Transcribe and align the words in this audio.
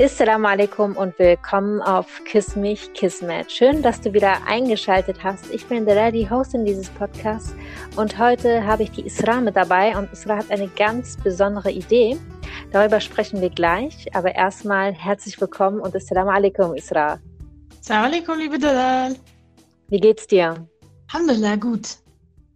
Assalamu 0.00 0.46
alaikum 0.46 0.96
und 0.96 1.18
willkommen 1.18 1.82
auf 1.82 2.22
Kiss 2.24 2.54
mich 2.54 2.92
Kismet. 2.92 3.50
Schön, 3.50 3.82
dass 3.82 4.00
du 4.00 4.12
wieder 4.12 4.46
eingeschaltet 4.46 5.24
hast. 5.24 5.50
Ich 5.52 5.66
bin 5.66 5.86
der 5.86 6.12
die 6.12 6.30
Hostin 6.30 6.64
dieses 6.64 6.88
Podcasts 6.88 7.52
und 7.96 8.16
heute 8.16 8.64
habe 8.64 8.84
ich 8.84 8.92
die 8.92 9.04
Isra 9.04 9.40
mit 9.40 9.56
dabei 9.56 9.98
und 9.98 10.12
Isra 10.12 10.36
hat 10.36 10.52
eine 10.52 10.68
ganz 10.68 11.16
besondere 11.16 11.72
Idee. 11.72 12.16
Darüber 12.70 13.00
sprechen 13.00 13.40
wir 13.40 13.50
gleich, 13.50 14.06
aber 14.14 14.36
erstmal 14.36 14.92
herzlich 14.92 15.40
willkommen 15.40 15.80
und 15.80 15.96
Assalamu 15.96 16.30
alaikum 16.30 16.76
Isra. 16.76 17.18
Assalamu 17.80 18.06
alaikum, 18.06 18.38
liebe 18.38 18.56
Dalal. 18.56 19.16
Wie 19.88 19.98
geht's 19.98 20.28
dir? 20.28 20.64
Alhamdulillah, 21.08 21.56
gut. 21.56 21.96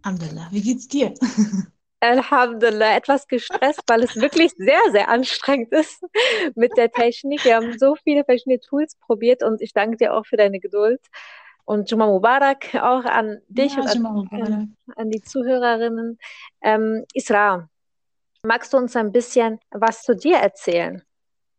Alhamdulillah, 0.03 0.47
wie 0.51 0.61
geht's 0.61 0.87
dir? 0.87 1.13
Alhamdulillah, 2.03 2.97
etwas 2.97 3.27
gestresst, 3.27 3.81
weil 3.87 4.03
es 4.03 4.15
wirklich 4.17 4.51
sehr, 4.57 4.81
sehr 4.91 5.09
anstrengend 5.09 5.71
ist 5.71 6.03
mit 6.55 6.75
der 6.77 6.91
Technik. 6.91 7.45
Wir 7.45 7.55
haben 7.55 7.77
so 7.79 7.95
viele 7.95 8.25
verschiedene 8.25 8.59
Tools 8.59 8.95
probiert 8.95 9.43
und 9.43 9.61
ich 9.61 9.73
danke 9.73 9.97
dir 9.97 10.13
auch 10.13 10.25
für 10.25 10.37
deine 10.37 10.59
Geduld. 10.59 11.01
Und 11.65 11.89
Juma 11.89 12.07
Mubarak 12.07 12.75
auch 12.75 13.05
an 13.05 13.39
dich 13.47 13.75
ja, 13.75 13.81
und 13.81 13.87
an, 13.87 14.75
an, 14.95 15.09
die 15.09 15.21
Zuhörerinnen. 15.21 16.19
Ähm, 16.61 17.05
Isra, 17.13 17.69
magst 18.43 18.73
du 18.73 18.77
uns 18.77 18.97
ein 18.97 19.13
bisschen 19.13 19.59
was 19.71 20.03
zu 20.03 20.13
dir 20.13 20.37
erzählen? 20.37 21.03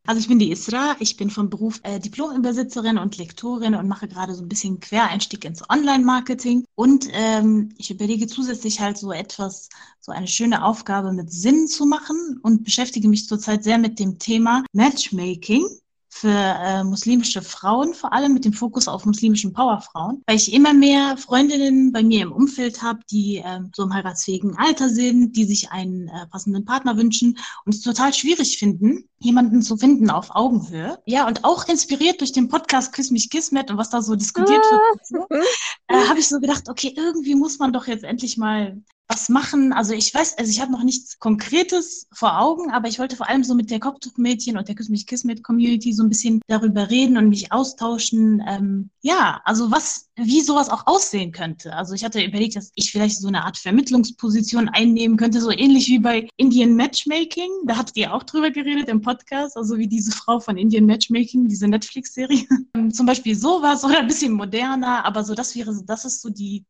Also 0.06 0.20
ich 0.20 0.28
bin 0.28 0.38
die 0.38 0.50
Isra, 0.50 0.96
ich 1.00 1.16
bin 1.16 1.30
von 1.30 1.48
Beruf 1.48 1.80
äh, 1.82 1.98
Diplom-Übersetzerin 1.98 2.98
und 2.98 3.16
Lektorin 3.16 3.74
und 3.74 3.88
mache 3.88 4.06
gerade 4.06 4.34
so 4.34 4.42
ein 4.42 4.48
bisschen 4.48 4.78
Quereinstieg 4.78 5.46
ins 5.46 5.62
Online-Marketing. 5.70 6.64
Und 6.74 7.08
ähm, 7.12 7.70
ich 7.78 7.90
überlege 7.90 8.26
zusätzlich 8.26 8.80
halt 8.80 8.98
so 8.98 9.12
etwas, 9.12 9.70
so 10.00 10.12
eine 10.12 10.28
schöne 10.28 10.62
Aufgabe 10.62 11.12
mit 11.12 11.32
Sinn 11.32 11.68
zu 11.68 11.86
machen 11.86 12.38
und 12.42 12.64
beschäftige 12.64 13.08
mich 13.08 13.26
zurzeit 13.26 13.64
sehr 13.64 13.78
mit 13.78 13.98
dem 13.98 14.18
Thema 14.18 14.62
Matchmaking 14.72 15.66
für 16.14 16.28
äh, 16.28 16.84
muslimische 16.84 17.42
Frauen, 17.42 17.92
vor 17.92 18.12
allem 18.12 18.34
mit 18.34 18.44
dem 18.44 18.52
Fokus 18.52 18.86
auf 18.86 19.04
muslimischen 19.04 19.52
Powerfrauen, 19.52 20.22
weil 20.26 20.36
ich 20.36 20.52
immer 20.52 20.72
mehr 20.72 21.16
Freundinnen 21.16 21.90
bei 21.90 22.04
mir 22.04 22.22
im 22.22 22.30
Umfeld 22.30 22.82
habe, 22.82 23.00
die 23.10 23.42
ähm, 23.44 23.72
so 23.74 23.82
im 23.82 23.92
heiratsfähigen 23.92 24.56
Alter 24.56 24.90
sind, 24.90 25.36
die 25.36 25.44
sich 25.44 25.72
einen 25.72 26.06
äh, 26.06 26.26
passenden 26.30 26.64
Partner 26.64 26.96
wünschen 26.96 27.36
und 27.64 27.74
es 27.74 27.80
total 27.80 28.14
schwierig 28.14 28.58
finden, 28.58 29.08
jemanden 29.18 29.60
zu 29.60 29.76
finden 29.76 30.08
auf 30.08 30.36
Augenhöhe. 30.36 31.00
Ja, 31.04 31.26
und 31.26 31.44
auch 31.44 31.66
inspiriert 31.66 32.20
durch 32.20 32.30
den 32.30 32.48
Podcast 32.48 32.92
Küss 32.92 33.10
mich 33.10 33.28
Kismet 33.28 33.72
und 33.72 33.76
was 33.76 33.90
da 33.90 34.00
so 34.00 34.14
diskutiert 34.14 34.62
wird, 35.10 35.32
äh, 35.88 36.08
habe 36.08 36.20
ich 36.20 36.28
so 36.28 36.38
gedacht, 36.38 36.68
okay, 36.68 36.94
irgendwie 36.96 37.34
muss 37.34 37.58
man 37.58 37.72
doch 37.72 37.88
jetzt 37.88 38.04
endlich 38.04 38.36
mal 38.36 38.80
was 39.08 39.28
machen. 39.28 39.72
Also 39.72 39.92
ich 39.92 40.14
weiß, 40.14 40.38
also 40.38 40.50
ich 40.50 40.60
habe 40.60 40.72
noch 40.72 40.82
nichts 40.82 41.18
Konkretes 41.18 42.06
vor 42.12 42.40
Augen, 42.40 42.70
aber 42.70 42.88
ich 42.88 42.98
wollte 42.98 43.16
vor 43.16 43.28
allem 43.28 43.44
so 43.44 43.54
mit 43.54 43.70
der 43.70 43.80
Kochtuchmädchen 43.80 44.56
und 44.56 44.68
der 44.68 44.74
Küss 44.74 44.88
mich 44.88 45.06
Kiss 45.06 45.24
mit 45.24 45.44
Community 45.44 45.92
so 45.92 46.02
ein 46.02 46.08
bisschen 46.08 46.40
darüber 46.46 46.90
reden 46.90 47.18
und 47.18 47.28
mich 47.28 47.52
austauschen. 47.52 48.42
Ähm, 48.46 48.90
ja, 49.02 49.40
also 49.44 49.70
was, 49.70 50.08
wie 50.16 50.40
sowas 50.40 50.70
auch 50.70 50.86
aussehen 50.86 51.32
könnte. 51.32 51.74
Also 51.74 51.94
ich 51.94 52.04
hatte 52.04 52.24
überlegt, 52.24 52.56
dass 52.56 52.72
ich 52.74 52.90
vielleicht 52.90 53.18
so 53.18 53.28
eine 53.28 53.44
Art 53.44 53.58
Vermittlungsposition 53.58 54.70
einnehmen 54.70 55.16
könnte, 55.16 55.40
so 55.40 55.50
ähnlich 55.50 55.88
wie 55.88 55.98
bei 55.98 56.28
Indian 56.36 56.74
Matchmaking. 56.74 57.50
Da 57.66 57.76
hattet 57.76 57.96
ihr 57.96 58.14
auch 58.14 58.22
drüber 58.22 58.50
geredet 58.50 58.88
im 58.88 59.02
Podcast, 59.02 59.56
also 59.56 59.76
wie 59.76 59.88
diese 59.88 60.12
Frau 60.12 60.40
von 60.40 60.56
Indian 60.56 60.86
Matchmaking, 60.86 61.46
diese 61.48 61.68
Netflix-Serie. 61.68 62.46
Zum 62.92 63.06
Beispiel 63.06 63.36
sowas 63.36 63.84
oder 63.84 64.00
ein 64.00 64.06
bisschen 64.06 64.32
moderner, 64.32 65.04
aber 65.04 65.24
so 65.24 65.34
das 65.34 65.54
wäre, 65.54 65.74
das 65.84 66.04
ist 66.06 66.22
so 66.22 66.30
die 66.30 66.64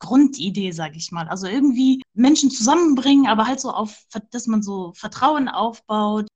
Grundidee, 0.00 0.72
sage 0.72 0.96
ich 0.96 1.12
mal. 1.12 1.28
Also 1.28 1.46
irgendwie 1.46 2.02
Menschen 2.14 2.50
zusammenbringen, 2.50 3.26
aber 3.26 3.46
halt 3.46 3.60
so 3.60 3.70
auf, 3.70 4.06
dass 4.30 4.46
man 4.48 4.62
so 4.62 4.92
Vertrauen 4.94 5.48
aufbaut, 5.48 6.26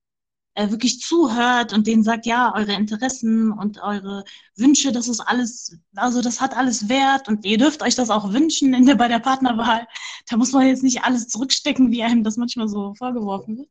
äh, 0.55 0.71
wirklich 0.71 1.01
zuhört 1.01 1.73
und 1.73 1.87
denen 1.87 2.05
sagt, 2.05 2.27
ja, 2.27 2.55
eure 2.55 2.75
Interessen 2.75 3.51
und 3.53 3.83
eure 3.83 4.25
Wünsche, 4.57 4.93
das 4.93 5.09
ist 5.09 5.21
alles, 5.21 5.77
also 5.97 6.23
das 6.23 6.41
hat 6.41 6.57
alles 6.57 6.89
Wert 6.89 7.29
und 7.29 7.45
ihr 7.45 7.59
dürft 7.59 7.83
euch 7.83 7.97
das 7.97 8.11
auch 8.11 8.33
wünschen 8.33 8.75
in 8.75 8.87
der, 8.87 8.95
bei 8.95 9.09
der 9.09 9.19
Partnerwahl. 9.19 9.87
Da 10.29 10.37
muss 10.37 10.53
man 10.53 10.67
jetzt 10.67 10.85
nicht 10.85 11.03
alles 11.05 11.29
zurückstecken, 11.29 11.91
wie 11.91 12.05
einem 12.05 12.23
das 12.25 12.37
manchmal 12.37 12.69
so 12.69 12.95
vorgeworfen 12.95 13.59
wird. 13.59 13.69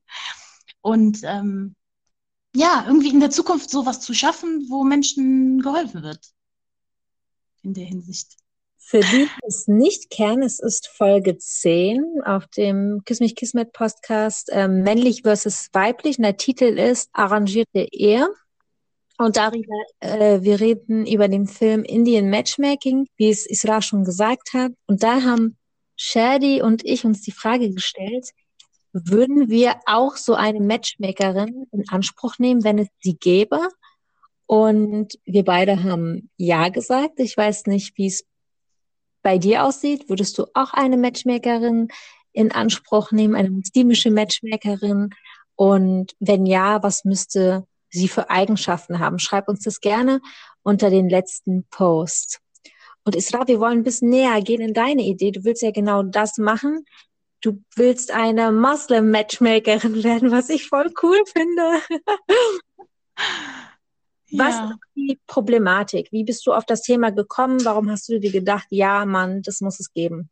Und 0.82 1.20
ähm, 1.24 1.76
ja, 2.56 2.84
irgendwie 2.88 3.10
in 3.10 3.20
der 3.20 3.32
Zukunft 3.32 3.70
sowas 3.70 4.02
zu 4.02 4.14
schaffen, 4.14 4.68
wo 4.70 4.84
Menschen 4.84 5.62
geholfen 5.62 6.04
wird. 6.04 6.34
In 7.64 7.74
der 7.74 7.86
Hinsicht. 7.86 8.43
Für 8.86 9.00
die, 9.00 9.26
die 9.26 9.48
es 9.48 9.68
nicht 9.68 10.10
kennen, 10.10 10.44
es 10.44 10.60
ist 10.60 10.88
Folge 10.88 11.38
10 11.38 12.22
auf 12.26 12.48
dem 12.48 13.02
Kiss 13.06 13.22
mich 13.22 13.36
Kismet 13.36 13.72
Podcast 13.72 14.50
äh, 14.52 14.68
Männlich 14.68 15.22
versus 15.24 15.70
Weiblich. 15.72 16.18
Und 16.18 16.24
der 16.24 16.38
Titel 16.38 16.78
ist 16.78 17.10
Arrangierte 17.14 17.88
Ehe. 17.92 18.28
Und 19.18 19.38
darüber, 19.38 19.74
äh, 20.02 20.42
wir 20.42 20.60
reden 20.60 21.08
über 21.08 21.30
den 21.30 21.48
Film 21.48 21.84
Indian 21.84 22.30
Matchmaking, 22.30 23.08
wie 23.16 23.30
es 23.30 23.50
Isra 23.50 23.82
schon 23.82 24.04
gesagt 24.04 24.54
hat. 24.54 24.74
Und 24.86 25.02
da 25.02 25.22
haben 25.22 25.58
Shadi 25.96 26.62
und 26.62 26.84
ich 26.84 27.06
uns 27.06 27.22
die 27.22 27.32
Frage 27.32 27.72
gestellt, 27.72 28.30
würden 28.92 29.50
wir 29.50 29.76
auch 29.86 30.18
so 30.18 30.36
eine 30.36 30.60
Matchmakerin 30.60 31.68
in 31.72 31.86
Anspruch 31.90 32.38
nehmen, 32.38 32.64
wenn 32.64 32.80
es 32.80 32.90
sie 33.02 33.16
gäbe? 33.16 33.60
Und 34.46 35.18
wir 35.24 35.46
beide 35.46 35.84
haben 35.84 36.30
Ja 36.38 36.68
gesagt. 36.68 37.20
Ich 37.20 37.38
weiß 37.38 37.66
nicht, 37.68 37.98
wie 37.98 38.08
es 38.08 38.26
bei 39.24 39.38
dir 39.38 39.64
aussieht. 39.64 40.10
Würdest 40.10 40.38
du 40.38 40.46
auch 40.54 40.74
eine 40.74 40.98
Matchmakerin 40.98 41.88
in 42.34 42.52
Anspruch 42.52 43.12
nehmen, 43.12 43.36
eine 43.36 43.50
muslimische 43.50 44.12
Matchmakerin? 44.12 45.10
Und 45.56 46.16
wenn 46.20 46.46
ja, 46.46 46.84
was 46.84 47.06
müsste 47.06 47.66
sie 47.90 48.08
für 48.08 48.30
Eigenschaften 48.30 49.00
haben? 49.00 49.20
Schreib 49.20 49.48
uns 49.48 49.64
das 49.64 49.80
gerne 49.80 50.22
unter 50.62 50.90
den 50.90 51.10
letzten 51.10 51.66
Post. 51.70 52.40
Und 53.06 53.16
Isra, 53.16 53.48
wir 53.48 53.60
wollen 53.60 53.80
ein 53.80 53.84
bisschen 53.84 54.10
näher 54.10 54.42
gehen 54.42 54.62
in 54.62 54.74
deine 54.74 55.04
Idee. 55.04 55.32
Du 55.32 55.44
willst 55.44 55.62
ja 55.62 55.72
genau 55.72 56.04
das 56.04 56.38
machen. 56.38 56.86
Du 57.42 57.62
willst 57.76 58.12
eine 58.12 58.52
Muslim-Matchmakerin 58.52 60.04
werden, 60.04 60.32
was 60.32 60.50
ich 60.50 60.68
voll 60.68 60.94
cool 61.02 61.20
finde. 61.26 61.82
Was 64.34 64.56
ja. 64.56 64.70
ist 64.72 64.80
die 64.96 65.20
Problematik? 65.28 66.12
Wie 66.12 66.24
bist 66.24 66.46
du 66.46 66.54
auf 66.54 66.66
das 66.66 66.82
Thema 66.82 67.12
gekommen? 67.12 67.64
Warum 67.66 67.90
hast 67.90 68.10
du 68.10 68.20
dir 68.20 68.32
gedacht, 68.32 68.68
ja, 68.70 69.06
Mann, 69.06 69.42
das 69.42 69.62
muss 69.62 69.80
es 69.80 69.94
geben? 69.94 70.30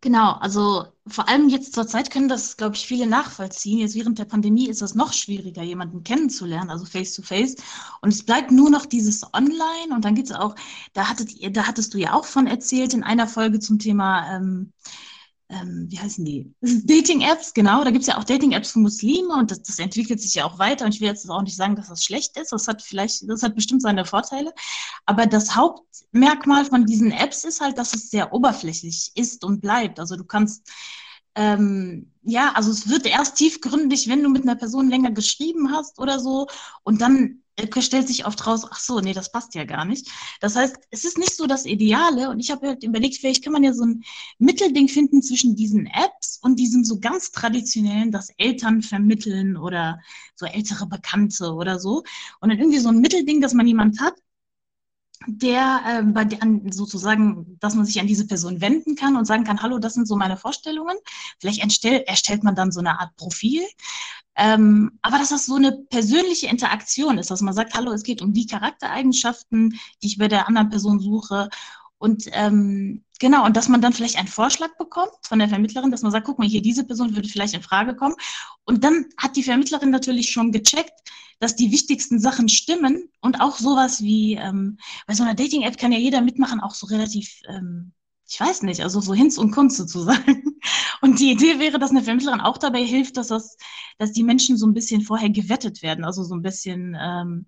Genau, 0.00 0.34
also 0.34 0.86
vor 1.08 1.28
allem 1.28 1.48
jetzt 1.48 1.74
zur 1.74 1.86
Zeit 1.86 2.10
können 2.10 2.28
das, 2.28 2.56
glaube 2.56 2.76
ich, 2.76 2.86
viele 2.86 3.06
nachvollziehen. 3.06 3.80
Jetzt 3.80 3.96
während 3.96 4.18
der 4.18 4.26
Pandemie 4.26 4.68
ist 4.68 4.80
es 4.80 4.94
noch 4.94 5.12
schwieriger, 5.12 5.62
jemanden 5.62 6.04
kennenzulernen, 6.04 6.70
also 6.70 6.84
face 6.84 7.14
to 7.14 7.22
face. 7.22 7.56
Und 8.00 8.10
es 8.10 8.22
bleibt 8.22 8.52
nur 8.52 8.70
noch 8.70 8.86
dieses 8.86 9.24
Online. 9.34 9.92
Und 9.92 10.04
dann 10.04 10.14
gibt 10.14 10.30
es 10.30 10.36
auch, 10.36 10.54
da, 10.92 11.08
hattet, 11.08 11.30
da 11.56 11.66
hattest 11.66 11.94
du 11.94 11.98
ja 11.98 12.12
auch 12.12 12.24
von 12.24 12.46
erzählt 12.46 12.94
in 12.94 13.02
einer 13.02 13.26
Folge 13.26 13.58
zum 13.58 13.80
Thema 13.80 14.36
ähm, 14.36 14.72
ähm, 15.48 15.86
wie 15.88 15.98
heißen 15.98 16.24
die? 16.24 16.52
Dating-Apps, 16.60 17.54
genau. 17.54 17.84
Da 17.84 17.90
gibt 17.90 18.02
es 18.02 18.08
ja 18.08 18.18
auch 18.18 18.24
Dating-Apps 18.24 18.72
für 18.72 18.80
Muslime 18.80 19.34
und 19.34 19.50
das, 19.50 19.62
das, 19.62 19.78
entwickelt 19.78 20.20
sich 20.20 20.34
ja 20.34 20.44
auch 20.44 20.58
weiter. 20.58 20.84
Und 20.84 20.94
ich 20.94 21.00
will 21.00 21.08
jetzt 21.08 21.28
auch 21.28 21.42
nicht 21.42 21.56
sagen, 21.56 21.76
dass 21.76 21.88
das 21.88 22.04
schlecht 22.04 22.36
ist. 22.36 22.52
Das 22.52 22.68
hat 22.68 22.82
vielleicht, 22.82 23.28
das 23.28 23.42
hat 23.42 23.54
bestimmt 23.54 23.82
seine 23.82 24.04
Vorteile. 24.04 24.52
Aber 25.06 25.26
das 25.26 25.56
Hauptmerkmal 25.56 26.64
von 26.64 26.84
diesen 26.84 27.12
Apps 27.12 27.44
ist 27.44 27.60
halt, 27.60 27.78
dass 27.78 27.94
es 27.94 28.10
sehr 28.10 28.32
oberflächlich 28.32 29.12
ist 29.14 29.44
und 29.44 29.60
bleibt. 29.60 29.98
Also 30.00 30.16
du 30.16 30.24
kannst 30.24 30.68
ähm, 31.34 32.12
ja, 32.22 32.52
also 32.54 32.70
es 32.72 32.88
wird 32.88 33.06
erst 33.06 33.36
tiefgründig, 33.36 34.08
wenn 34.08 34.22
du 34.24 34.28
mit 34.28 34.42
einer 34.42 34.56
Person 34.56 34.90
länger 34.90 35.12
geschrieben 35.12 35.72
hast 35.72 36.00
oder 36.00 36.18
so. 36.18 36.48
Und 36.82 37.00
dann 37.00 37.42
stellt 37.80 38.08
sich 38.08 38.26
oft 38.26 38.46
raus, 38.46 38.64
ach 38.70 38.78
so, 38.78 39.00
nee, 39.00 39.12
das 39.12 39.32
passt 39.32 39.54
ja 39.54 39.64
gar 39.64 39.84
nicht. 39.84 40.08
Das 40.40 40.56
heißt, 40.56 40.76
es 40.90 41.04
ist 41.04 41.18
nicht 41.18 41.34
so 41.36 41.46
das 41.46 41.66
Ideale 41.66 42.30
und 42.30 42.40
ich 42.40 42.50
habe 42.50 42.68
halt 42.68 42.84
überlegt, 42.84 43.16
vielleicht 43.16 43.44
kann 43.44 43.52
man 43.52 43.64
ja 43.64 43.72
so 43.72 43.84
ein 43.84 44.02
Mittelding 44.38 44.88
finden 44.88 45.22
zwischen 45.22 45.56
diesen 45.56 45.86
Apps 45.86 46.38
und 46.42 46.56
diesem 46.58 46.84
so 46.84 47.00
ganz 47.00 47.30
traditionellen, 47.32 48.12
das 48.12 48.30
Eltern 48.38 48.82
vermitteln 48.82 49.56
oder 49.56 50.00
so 50.34 50.46
ältere 50.46 50.86
Bekannte 50.86 51.52
oder 51.52 51.78
so. 51.78 52.04
Und 52.40 52.50
dann 52.50 52.58
irgendwie 52.58 52.78
so 52.78 52.88
ein 52.88 53.00
Mittelding, 53.00 53.40
dass 53.40 53.54
man 53.54 53.66
jemand 53.66 54.00
hat, 54.00 54.14
der 55.36 55.80
äh, 55.86 56.02
bei 56.02 56.24
der, 56.24 56.38
sozusagen, 56.70 57.58
dass 57.60 57.74
man 57.74 57.84
sich 57.84 58.00
an 58.00 58.06
diese 58.06 58.26
Person 58.26 58.60
wenden 58.60 58.96
kann 58.96 59.16
und 59.16 59.26
sagen 59.26 59.44
kann, 59.44 59.62
hallo, 59.62 59.78
das 59.78 59.94
sind 59.94 60.08
so 60.08 60.16
meine 60.16 60.36
Vorstellungen. 60.36 60.96
Vielleicht 61.38 61.62
erstellt, 61.62 62.08
erstellt 62.08 62.44
man 62.44 62.54
dann 62.54 62.72
so 62.72 62.80
eine 62.80 62.98
Art 62.98 63.14
Profil. 63.16 63.62
Ähm, 64.36 64.98
aber 65.02 65.18
dass 65.18 65.30
das 65.30 65.46
so 65.46 65.56
eine 65.56 65.72
persönliche 65.72 66.46
Interaktion 66.46 67.18
ist, 67.18 67.30
dass 67.30 67.40
man 67.40 67.54
sagt, 67.54 67.74
hallo, 67.74 67.92
es 67.92 68.04
geht 68.04 68.22
um 68.22 68.32
die 68.32 68.46
Charaktereigenschaften, 68.46 69.78
die 70.02 70.06
ich 70.06 70.18
bei 70.18 70.28
der 70.28 70.48
anderen 70.48 70.70
Person 70.70 71.00
suche. 71.00 71.48
Und 71.98 72.26
ähm, 72.32 73.04
genau, 73.18 73.44
und 73.44 73.56
dass 73.56 73.68
man 73.68 73.80
dann 73.80 73.92
vielleicht 73.92 74.16
einen 74.16 74.28
Vorschlag 74.28 74.76
bekommt 74.78 75.10
von 75.22 75.40
der 75.40 75.48
Vermittlerin, 75.48 75.90
dass 75.90 76.02
man 76.02 76.12
sagt, 76.12 76.26
guck 76.26 76.38
mal, 76.38 76.48
hier 76.48 76.62
diese 76.62 76.84
Person 76.84 77.16
würde 77.16 77.28
vielleicht 77.28 77.54
in 77.54 77.62
Frage 77.62 77.96
kommen. 77.96 78.14
Und 78.64 78.84
dann 78.84 79.06
hat 79.16 79.36
die 79.36 79.42
Vermittlerin 79.42 79.90
natürlich 79.90 80.30
schon 80.30 80.52
gecheckt, 80.52 80.92
dass 81.40 81.56
die 81.56 81.70
wichtigsten 81.70 82.18
Sachen 82.20 82.48
stimmen 82.48 83.10
und 83.20 83.40
auch 83.40 83.56
sowas 83.56 84.02
wie, 84.02 84.34
ähm, 84.34 84.78
bei 85.06 85.14
so 85.14 85.22
einer 85.22 85.34
Dating-App 85.34 85.78
kann 85.78 85.92
ja 85.92 85.98
jeder 85.98 86.20
mitmachen, 86.20 86.60
auch 86.60 86.74
so 86.74 86.86
relativ, 86.86 87.40
ähm, 87.48 87.92
ich 88.28 88.38
weiß 88.40 88.62
nicht, 88.62 88.80
also 88.82 89.00
so 89.00 89.14
Hinz 89.14 89.38
und 89.38 89.52
Kunst 89.52 89.76
sozusagen. 89.76 90.44
Und 91.00 91.20
die 91.20 91.30
Idee 91.30 91.60
wäre, 91.60 91.78
dass 91.78 91.90
eine 91.90 92.02
Vermittlerin 92.02 92.40
auch 92.40 92.58
dabei 92.58 92.84
hilft, 92.84 93.16
dass 93.16 93.28
das, 93.28 93.56
dass 93.98 94.12
die 94.12 94.24
Menschen 94.24 94.56
so 94.56 94.66
ein 94.66 94.74
bisschen 94.74 95.00
vorher 95.02 95.30
gewettet 95.30 95.80
werden, 95.80 96.04
also 96.04 96.24
so 96.24 96.34
ein 96.34 96.42
bisschen 96.42 96.96
ähm, 97.00 97.46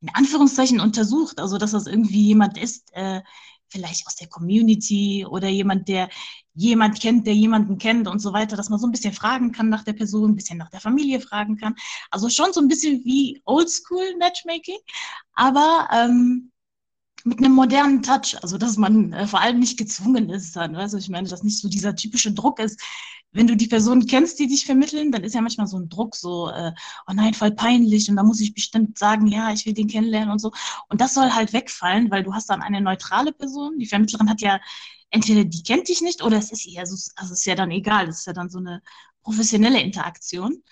in 0.00 0.10
Anführungszeichen 0.14 0.80
untersucht, 0.80 1.40
also 1.40 1.58
dass 1.58 1.72
das 1.72 1.86
irgendwie 1.86 2.26
jemand 2.28 2.56
ist, 2.56 2.90
äh, 2.92 3.22
vielleicht 3.68 4.06
aus 4.06 4.16
der 4.16 4.28
Community 4.28 5.26
oder 5.28 5.48
jemand, 5.48 5.88
der 5.88 6.08
jemand 6.54 7.00
kennt, 7.00 7.26
der 7.26 7.34
jemanden 7.34 7.78
kennt 7.78 8.08
und 8.08 8.18
so 8.18 8.32
weiter, 8.32 8.56
dass 8.56 8.68
man 8.68 8.78
so 8.78 8.86
ein 8.86 8.92
bisschen 8.92 9.12
fragen 9.12 9.52
kann 9.52 9.68
nach 9.68 9.84
der 9.84 9.92
Person, 9.92 10.32
ein 10.32 10.36
bisschen 10.36 10.58
nach 10.58 10.70
der 10.70 10.80
Familie 10.80 11.20
fragen 11.20 11.56
kann. 11.56 11.74
Also 12.10 12.28
schon 12.28 12.52
so 12.52 12.60
ein 12.60 12.68
bisschen 12.68 13.04
wie 13.04 13.40
Oldschool 13.44 14.16
Matchmaking, 14.18 14.78
aber 15.34 15.88
ähm, 15.92 16.50
mit 17.24 17.38
einem 17.38 17.52
modernen 17.52 18.02
Touch, 18.02 18.36
also 18.42 18.58
dass 18.58 18.76
man 18.76 19.12
äh, 19.12 19.26
vor 19.26 19.40
allem 19.40 19.58
nicht 19.58 19.78
gezwungen 19.78 20.30
ist 20.30 20.56
dann, 20.56 20.74
weißt 20.74 20.94
du, 20.94 20.98
ich 20.98 21.08
meine, 21.08 21.28
dass 21.28 21.42
nicht 21.42 21.60
so 21.60 21.68
dieser 21.68 21.94
typische 21.94 22.32
Druck 22.32 22.58
ist, 22.60 22.80
wenn 23.32 23.46
du 23.46 23.56
die 23.56 23.68
Personen 23.68 24.06
kennst, 24.06 24.38
die 24.38 24.46
dich 24.46 24.64
vermitteln, 24.66 25.12
dann 25.12 25.22
ist 25.22 25.34
ja 25.34 25.40
manchmal 25.40 25.66
so 25.66 25.78
ein 25.78 25.88
Druck, 25.88 26.16
so, 26.16 26.48
äh, 26.50 26.72
oh 27.06 27.12
nein, 27.12 27.34
voll 27.34 27.52
peinlich 27.52 28.08
und 28.10 28.16
da 28.16 28.22
muss 28.22 28.40
ich 28.40 28.54
bestimmt 28.54 28.98
sagen, 28.98 29.26
ja, 29.26 29.52
ich 29.52 29.66
will 29.66 29.74
den 29.74 29.88
kennenlernen 29.88 30.30
und 30.30 30.38
so. 30.38 30.52
Und 30.88 31.00
das 31.00 31.14
soll 31.14 31.30
halt 31.30 31.52
wegfallen, 31.52 32.10
weil 32.10 32.22
du 32.24 32.34
hast 32.34 32.48
dann 32.50 32.62
eine 32.62 32.80
neutrale 32.80 33.32
Person. 33.32 33.78
Die 33.78 33.86
Vermittlerin 33.86 34.30
hat 34.30 34.40
ja 34.40 34.60
entweder 35.10 35.44
die 35.44 35.62
kennt 35.62 35.88
dich 35.88 36.00
nicht 36.00 36.22
oder 36.22 36.38
es 36.38 36.52
ist 36.52 36.66
ihr, 36.66 36.80
also, 36.80 36.94
also 37.16 37.32
es 37.32 37.40
ist 37.40 37.46
ja 37.46 37.54
dann 37.54 37.70
egal, 37.70 38.08
es 38.08 38.20
ist 38.20 38.26
ja 38.26 38.32
dann 38.32 38.50
so 38.50 38.58
eine 38.58 38.82
professionelle 39.22 39.80
Interaktion. 39.80 40.62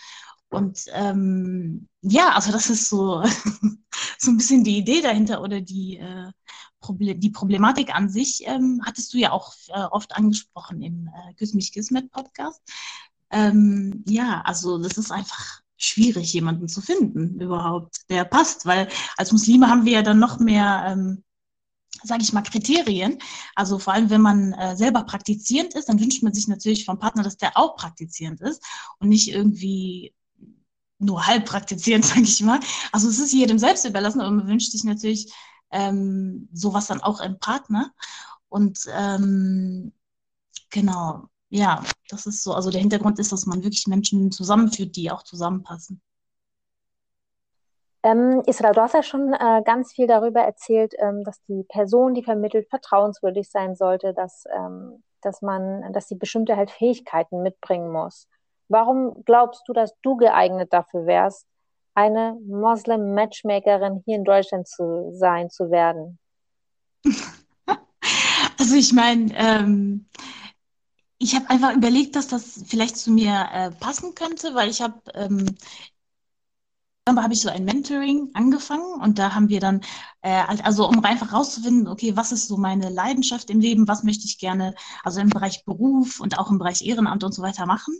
Und 0.48 0.84
ähm, 0.92 1.88
ja, 2.02 2.30
also 2.30 2.52
das 2.52 2.70
ist 2.70 2.88
so, 2.88 3.22
so 4.18 4.30
ein 4.30 4.36
bisschen 4.36 4.64
die 4.64 4.78
Idee 4.78 5.00
dahinter 5.02 5.42
oder 5.42 5.60
die, 5.60 5.98
äh, 5.98 6.30
Proble 6.86 7.16
die 7.16 7.30
Problematik 7.30 7.94
an 7.94 8.08
sich, 8.08 8.46
ähm, 8.46 8.80
hattest 8.84 9.12
du 9.12 9.18
ja 9.18 9.32
auch 9.32 9.54
äh, 9.68 9.82
oft 9.90 10.14
angesprochen 10.14 10.82
im 10.82 11.08
äh, 11.08 11.34
Küss 11.34 11.52
mich 11.52 11.72
Kismet 11.72 12.12
Podcast. 12.12 12.62
Ähm, 13.30 14.04
ja, 14.06 14.40
also 14.42 14.78
das 14.78 14.96
ist 14.96 15.10
einfach 15.10 15.62
schwierig, 15.76 16.32
jemanden 16.32 16.68
zu 16.68 16.80
finden 16.80 17.40
überhaupt, 17.40 18.08
der 18.08 18.24
passt, 18.24 18.66
weil 18.66 18.88
als 19.16 19.32
Muslime 19.32 19.68
haben 19.68 19.84
wir 19.84 19.92
ja 19.94 20.02
dann 20.02 20.20
noch 20.20 20.38
mehr, 20.38 20.84
ähm, 20.88 21.24
sage 22.04 22.22
ich 22.22 22.32
mal, 22.32 22.42
Kriterien. 22.42 23.18
Also 23.56 23.80
vor 23.80 23.92
allem, 23.92 24.08
wenn 24.08 24.20
man 24.20 24.52
äh, 24.52 24.76
selber 24.76 25.02
praktizierend 25.02 25.74
ist, 25.74 25.88
dann 25.88 26.00
wünscht 26.00 26.22
man 26.22 26.32
sich 26.32 26.46
natürlich 26.46 26.84
vom 26.84 27.00
Partner, 27.00 27.24
dass 27.24 27.36
der 27.36 27.58
auch 27.58 27.76
praktizierend 27.76 28.40
ist 28.40 28.62
und 29.00 29.08
nicht 29.08 29.28
irgendwie 29.28 30.14
nur 30.98 31.26
halb 31.26 31.46
praktizierend, 31.46 32.04
sage 32.06 32.22
ich 32.22 32.40
mal. 32.42 32.60
Also 32.92 33.08
es 33.08 33.18
ist 33.18 33.32
jedem 33.32 33.58
selbst 33.58 33.84
überlassen, 33.84 34.20
aber 34.20 34.30
man 34.30 34.46
wünscht 34.46 34.70
sich 34.70 34.84
natürlich 34.84 35.32
ähm, 35.70 36.48
sowas 36.52 36.86
dann 36.86 37.00
auch 37.00 37.20
im 37.20 37.38
Partner. 37.38 37.92
Und 38.48 38.80
ähm, 38.92 39.92
genau, 40.70 41.24
ja, 41.48 41.82
das 42.08 42.26
ist 42.26 42.42
so. 42.42 42.52
Also 42.54 42.70
der 42.70 42.80
Hintergrund 42.80 43.18
ist, 43.18 43.32
dass 43.32 43.46
man 43.46 43.62
wirklich 43.62 43.86
Menschen 43.86 44.30
zusammenführt, 44.30 44.96
die 44.96 45.10
auch 45.10 45.22
zusammenpassen. 45.22 46.00
Ähm, 48.02 48.42
Israel, 48.46 48.72
du 48.72 48.82
hast 48.82 48.94
ja 48.94 49.02
schon 49.02 49.32
äh, 49.32 49.62
ganz 49.64 49.92
viel 49.92 50.06
darüber 50.06 50.40
erzählt, 50.40 50.94
ähm, 50.98 51.24
dass 51.24 51.42
die 51.48 51.64
Person, 51.64 52.14
die 52.14 52.22
vermittelt, 52.22 52.68
vertrauenswürdig 52.68 53.50
sein 53.50 53.74
sollte, 53.74 54.14
dass, 54.14 54.44
ähm, 54.56 55.02
dass 55.22 55.42
man, 55.42 55.92
dass 55.92 56.06
sie 56.06 56.14
bestimmte 56.14 56.56
halt 56.56 56.70
Fähigkeiten 56.70 57.42
mitbringen 57.42 57.90
muss. 57.90 58.28
Warum 58.68 59.24
glaubst 59.24 59.66
du, 59.66 59.72
dass 59.72 59.92
du 60.02 60.16
geeignet 60.16 60.72
dafür 60.72 61.06
wärst, 61.06 61.48
eine 61.96 62.38
Moslem-Matchmakerin 62.46 64.02
hier 64.04 64.16
in 64.16 64.24
Deutschland 64.24 64.68
zu 64.68 65.12
sein, 65.14 65.50
zu 65.50 65.70
werden? 65.70 66.18
Also 68.58 68.74
ich 68.76 68.92
meine, 68.92 69.32
ähm, 69.36 70.06
ich 71.18 71.34
habe 71.34 71.50
einfach 71.50 71.74
überlegt, 71.74 72.16
dass 72.16 72.26
das 72.26 72.64
vielleicht 72.66 72.96
zu 72.96 73.10
mir 73.10 73.48
äh, 73.52 73.70
passen 73.70 74.14
könnte, 74.14 74.54
weil 74.54 74.70
ich 74.70 74.80
habe 74.80 74.94
ähm, 75.14 75.44
habe 77.06 77.34
ich 77.34 77.40
so 77.40 77.48
ein 77.48 77.64
Mentoring 77.64 78.30
angefangen 78.34 79.00
und 79.00 79.18
da 79.18 79.32
haben 79.32 79.48
wir 79.48 79.60
dann, 79.60 79.80
äh, 80.22 80.42
also 80.62 80.88
um 80.88 81.04
einfach 81.04 81.32
rauszufinden, 81.32 81.86
okay, 81.86 82.16
was 82.16 82.32
ist 82.32 82.48
so 82.48 82.56
meine 82.56 82.90
Leidenschaft 82.90 83.48
im 83.48 83.60
Leben, 83.60 83.86
was 83.86 84.02
möchte 84.02 84.24
ich 84.26 84.38
gerne, 84.38 84.74
also 85.04 85.20
im 85.20 85.28
Bereich 85.28 85.64
Beruf 85.64 86.18
und 86.18 86.38
auch 86.38 86.50
im 86.50 86.58
Bereich 86.58 86.82
Ehrenamt 86.82 87.22
und 87.22 87.32
so 87.32 87.42
weiter 87.42 87.64
machen. 87.64 87.94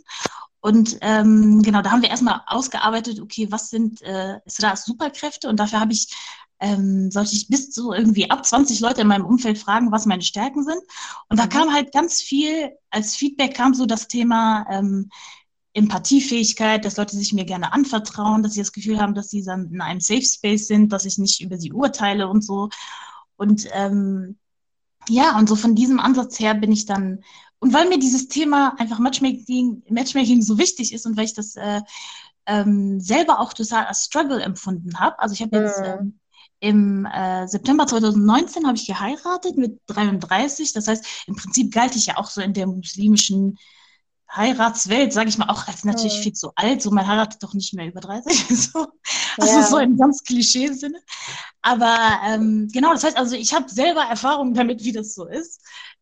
Und 0.59 0.97
ähm, 0.99 1.61
genau, 1.61 1.81
da 1.81 1.91
haben 1.91 2.01
wir 2.01 2.09
erstmal 2.09 2.41
ausgearbeitet, 2.47 3.21
okay, 3.21 3.47
was 3.49 3.69
sind 3.69 4.01
äh, 4.01 4.39
Sras 4.49 4.83
Superkräfte? 4.83 5.47
Und 5.47 5.57
dafür 5.57 5.79
habe 5.79 5.93
ich, 5.93 6.13
ähm, 6.59 7.09
sollte 7.09 7.33
ich 7.33 7.47
bis 7.47 7.71
zu 7.71 7.93
irgendwie 7.93 8.29
ab 8.29 8.45
20 8.45 8.81
Leute 8.81 9.01
in 9.01 9.07
meinem 9.07 9.25
Umfeld 9.25 9.57
fragen, 9.57 9.93
was 9.93 10.05
meine 10.05 10.23
Stärken 10.23 10.65
sind. 10.65 10.81
Und 11.29 11.39
da 11.39 11.45
mhm. 11.45 11.49
kam 11.49 11.73
halt 11.73 11.93
ganz 11.93 12.21
viel, 12.21 12.71
als 12.89 13.15
Feedback 13.15 13.55
kam 13.55 13.73
so 13.73 13.85
das 13.85 14.09
Thema 14.09 14.65
ähm, 14.69 15.09
Empathiefähigkeit, 15.77 16.83
dass 16.83 16.97
Leute 16.97 17.15
sich 17.15 17.33
mir 17.33 17.45
gerne 17.45 17.71
anvertrauen, 17.71 18.41
dass 18.41 18.53
sie 18.53 18.61
das 18.61 18.71
Gefühl 18.71 18.99
haben, 18.99 19.13
dass 19.13 19.29
sie 19.29 19.43
dann 19.43 19.71
in 19.71 19.79
einem 19.79 19.99
Safe 19.99 20.23
Space 20.23 20.67
sind, 20.67 20.91
dass 20.91 21.05
ich 21.05 21.19
nicht 21.19 21.39
über 21.39 21.57
sie 21.57 21.71
urteile 21.71 22.27
und 22.27 22.43
so. 22.43 22.69
Und 23.35 23.67
ähm, 23.73 24.37
ja, 25.07 25.37
und 25.37 25.47
so 25.47 25.55
von 25.55 25.75
diesem 25.75 25.99
Ansatz 25.99 26.39
her 26.39 26.55
bin 26.55 26.71
ich 26.71 26.85
dann 26.87 27.23
und 27.59 27.73
weil 27.73 27.87
mir 27.89 27.99
dieses 27.99 28.27
Thema 28.27 28.75
einfach 28.77 28.99
Matchmaking, 28.99 29.83
Matchmaking 29.89 30.41
so 30.41 30.57
wichtig 30.57 30.93
ist 30.93 31.05
und 31.05 31.15
weil 31.15 31.25
ich 31.25 31.33
das 31.33 31.55
äh, 31.55 31.81
ähm, 32.47 32.99
selber 32.99 33.39
auch 33.39 33.53
total 33.53 33.85
als 33.85 34.05
Struggle 34.05 34.41
empfunden 34.41 34.99
habe. 34.99 35.19
Also 35.19 35.33
ich 35.33 35.41
habe 35.41 35.57
jetzt 35.57 35.81
ähm, 35.83 36.19
im 36.59 37.05
äh, 37.05 37.47
September 37.47 37.85
2019 37.85 38.65
habe 38.65 38.77
ich 38.77 38.87
geheiratet 38.87 39.57
mit 39.57 39.79
33. 39.87 40.73
Das 40.73 40.87
heißt, 40.87 41.05
im 41.27 41.35
Prinzip 41.35 41.71
galt 41.71 41.95
ich 41.95 42.07
ja 42.07 42.17
auch 42.17 42.29
so 42.29 42.41
in 42.41 42.53
der 42.53 42.65
muslimischen 42.65 43.57
Heiratswelt, 44.29 45.13
sage 45.13 45.29
ich 45.29 45.37
mal, 45.37 45.49
auch 45.49 45.67
als 45.67 45.83
natürlich 45.85 46.17
mhm. 46.17 46.23
viel 46.23 46.33
zu 46.33 46.51
alt. 46.55 46.81
So, 46.81 46.91
man 46.91 47.07
heiratet 47.07 47.41
doch 47.41 47.53
nicht 47.53 47.73
mehr 47.73 47.87
über 47.87 48.01
30. 48.01 48.47
so. 48.71 48.87
Also 49.37 49.53
ja. 49.53 49.63
so 49.63 49.77
im 49.77 49.97
ganz 49.97 50.23
Klischee-Sinne. 50.23 50.99
Aber 51.61 51.97
ähm, 52.25 52.67
genau, 52.71 52.91
das 52.91 53.03
heißt 53.03 53.17
also, 53.17 53.35
ich 53.35 53.53
habe 53.53 53.69
selber 53.69 54.01
Erfahrung 54.01 54.53
damit, 54.53 54.83
wie 54.83 54.91
das 54.91 55.15
so 55.15 55.25
ist 55.27 55.61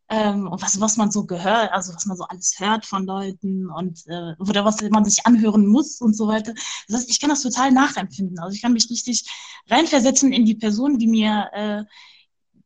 ähm, 0.10 0.48
und 0.48 0.62
was, 0.62 0.80
was 0.80 0.98
man 0.98 1.12
so 1.12 1.25
gehört, 1.25 1.72
also 1.72 1.94
was 1.94 2.06
man 2.06 2.18
so 2.18 2.24
alles 2.24 2.56
hört 2.60 2.86
von 2.86 3.06
Leuten 3.06 3.69
und 3.69 4.06
äh, 4.07 4.33
oder 4.39 4.66
was 4.66 4.81
man 4.81 5.06
sich 5.06 5.25
anhören 5.25 5.68
muss 5.68 6.01
und 6.01 6.16
so 6.16 6.28
weiter. 6.28 6.54
Das 6.88 6.98
heißt, 6.98 7.10
ich 7.10 7.19
kann 7.19 7.30
das 7.30 7.42
total 7.42 7.71
nachempfinden. 7.71 8.39
Also 8.39 8.56
ich 8.56 8.62
kann 8.62 8.74
mich 8.74 8.89
richtig 8.89 9.25
reinversetzen 9.69 10.31
in 10.33 10.45
die 10.45 10.56
Person, 10.56 10.98
die 10.98 11.07
mir 11.07 11.50
äh, 11.54 11.83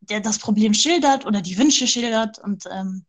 der 0.02 0.20
das 0.20 0.40
Problem 0.40 0.74
schildert 0.74 1.26
oder 1.26 1.42
die 1.42 1.58
Wünsche 1.58 1.88
schildert. 1.88 2.40
Und 2.40 2.66
ähm, 2.72 3.06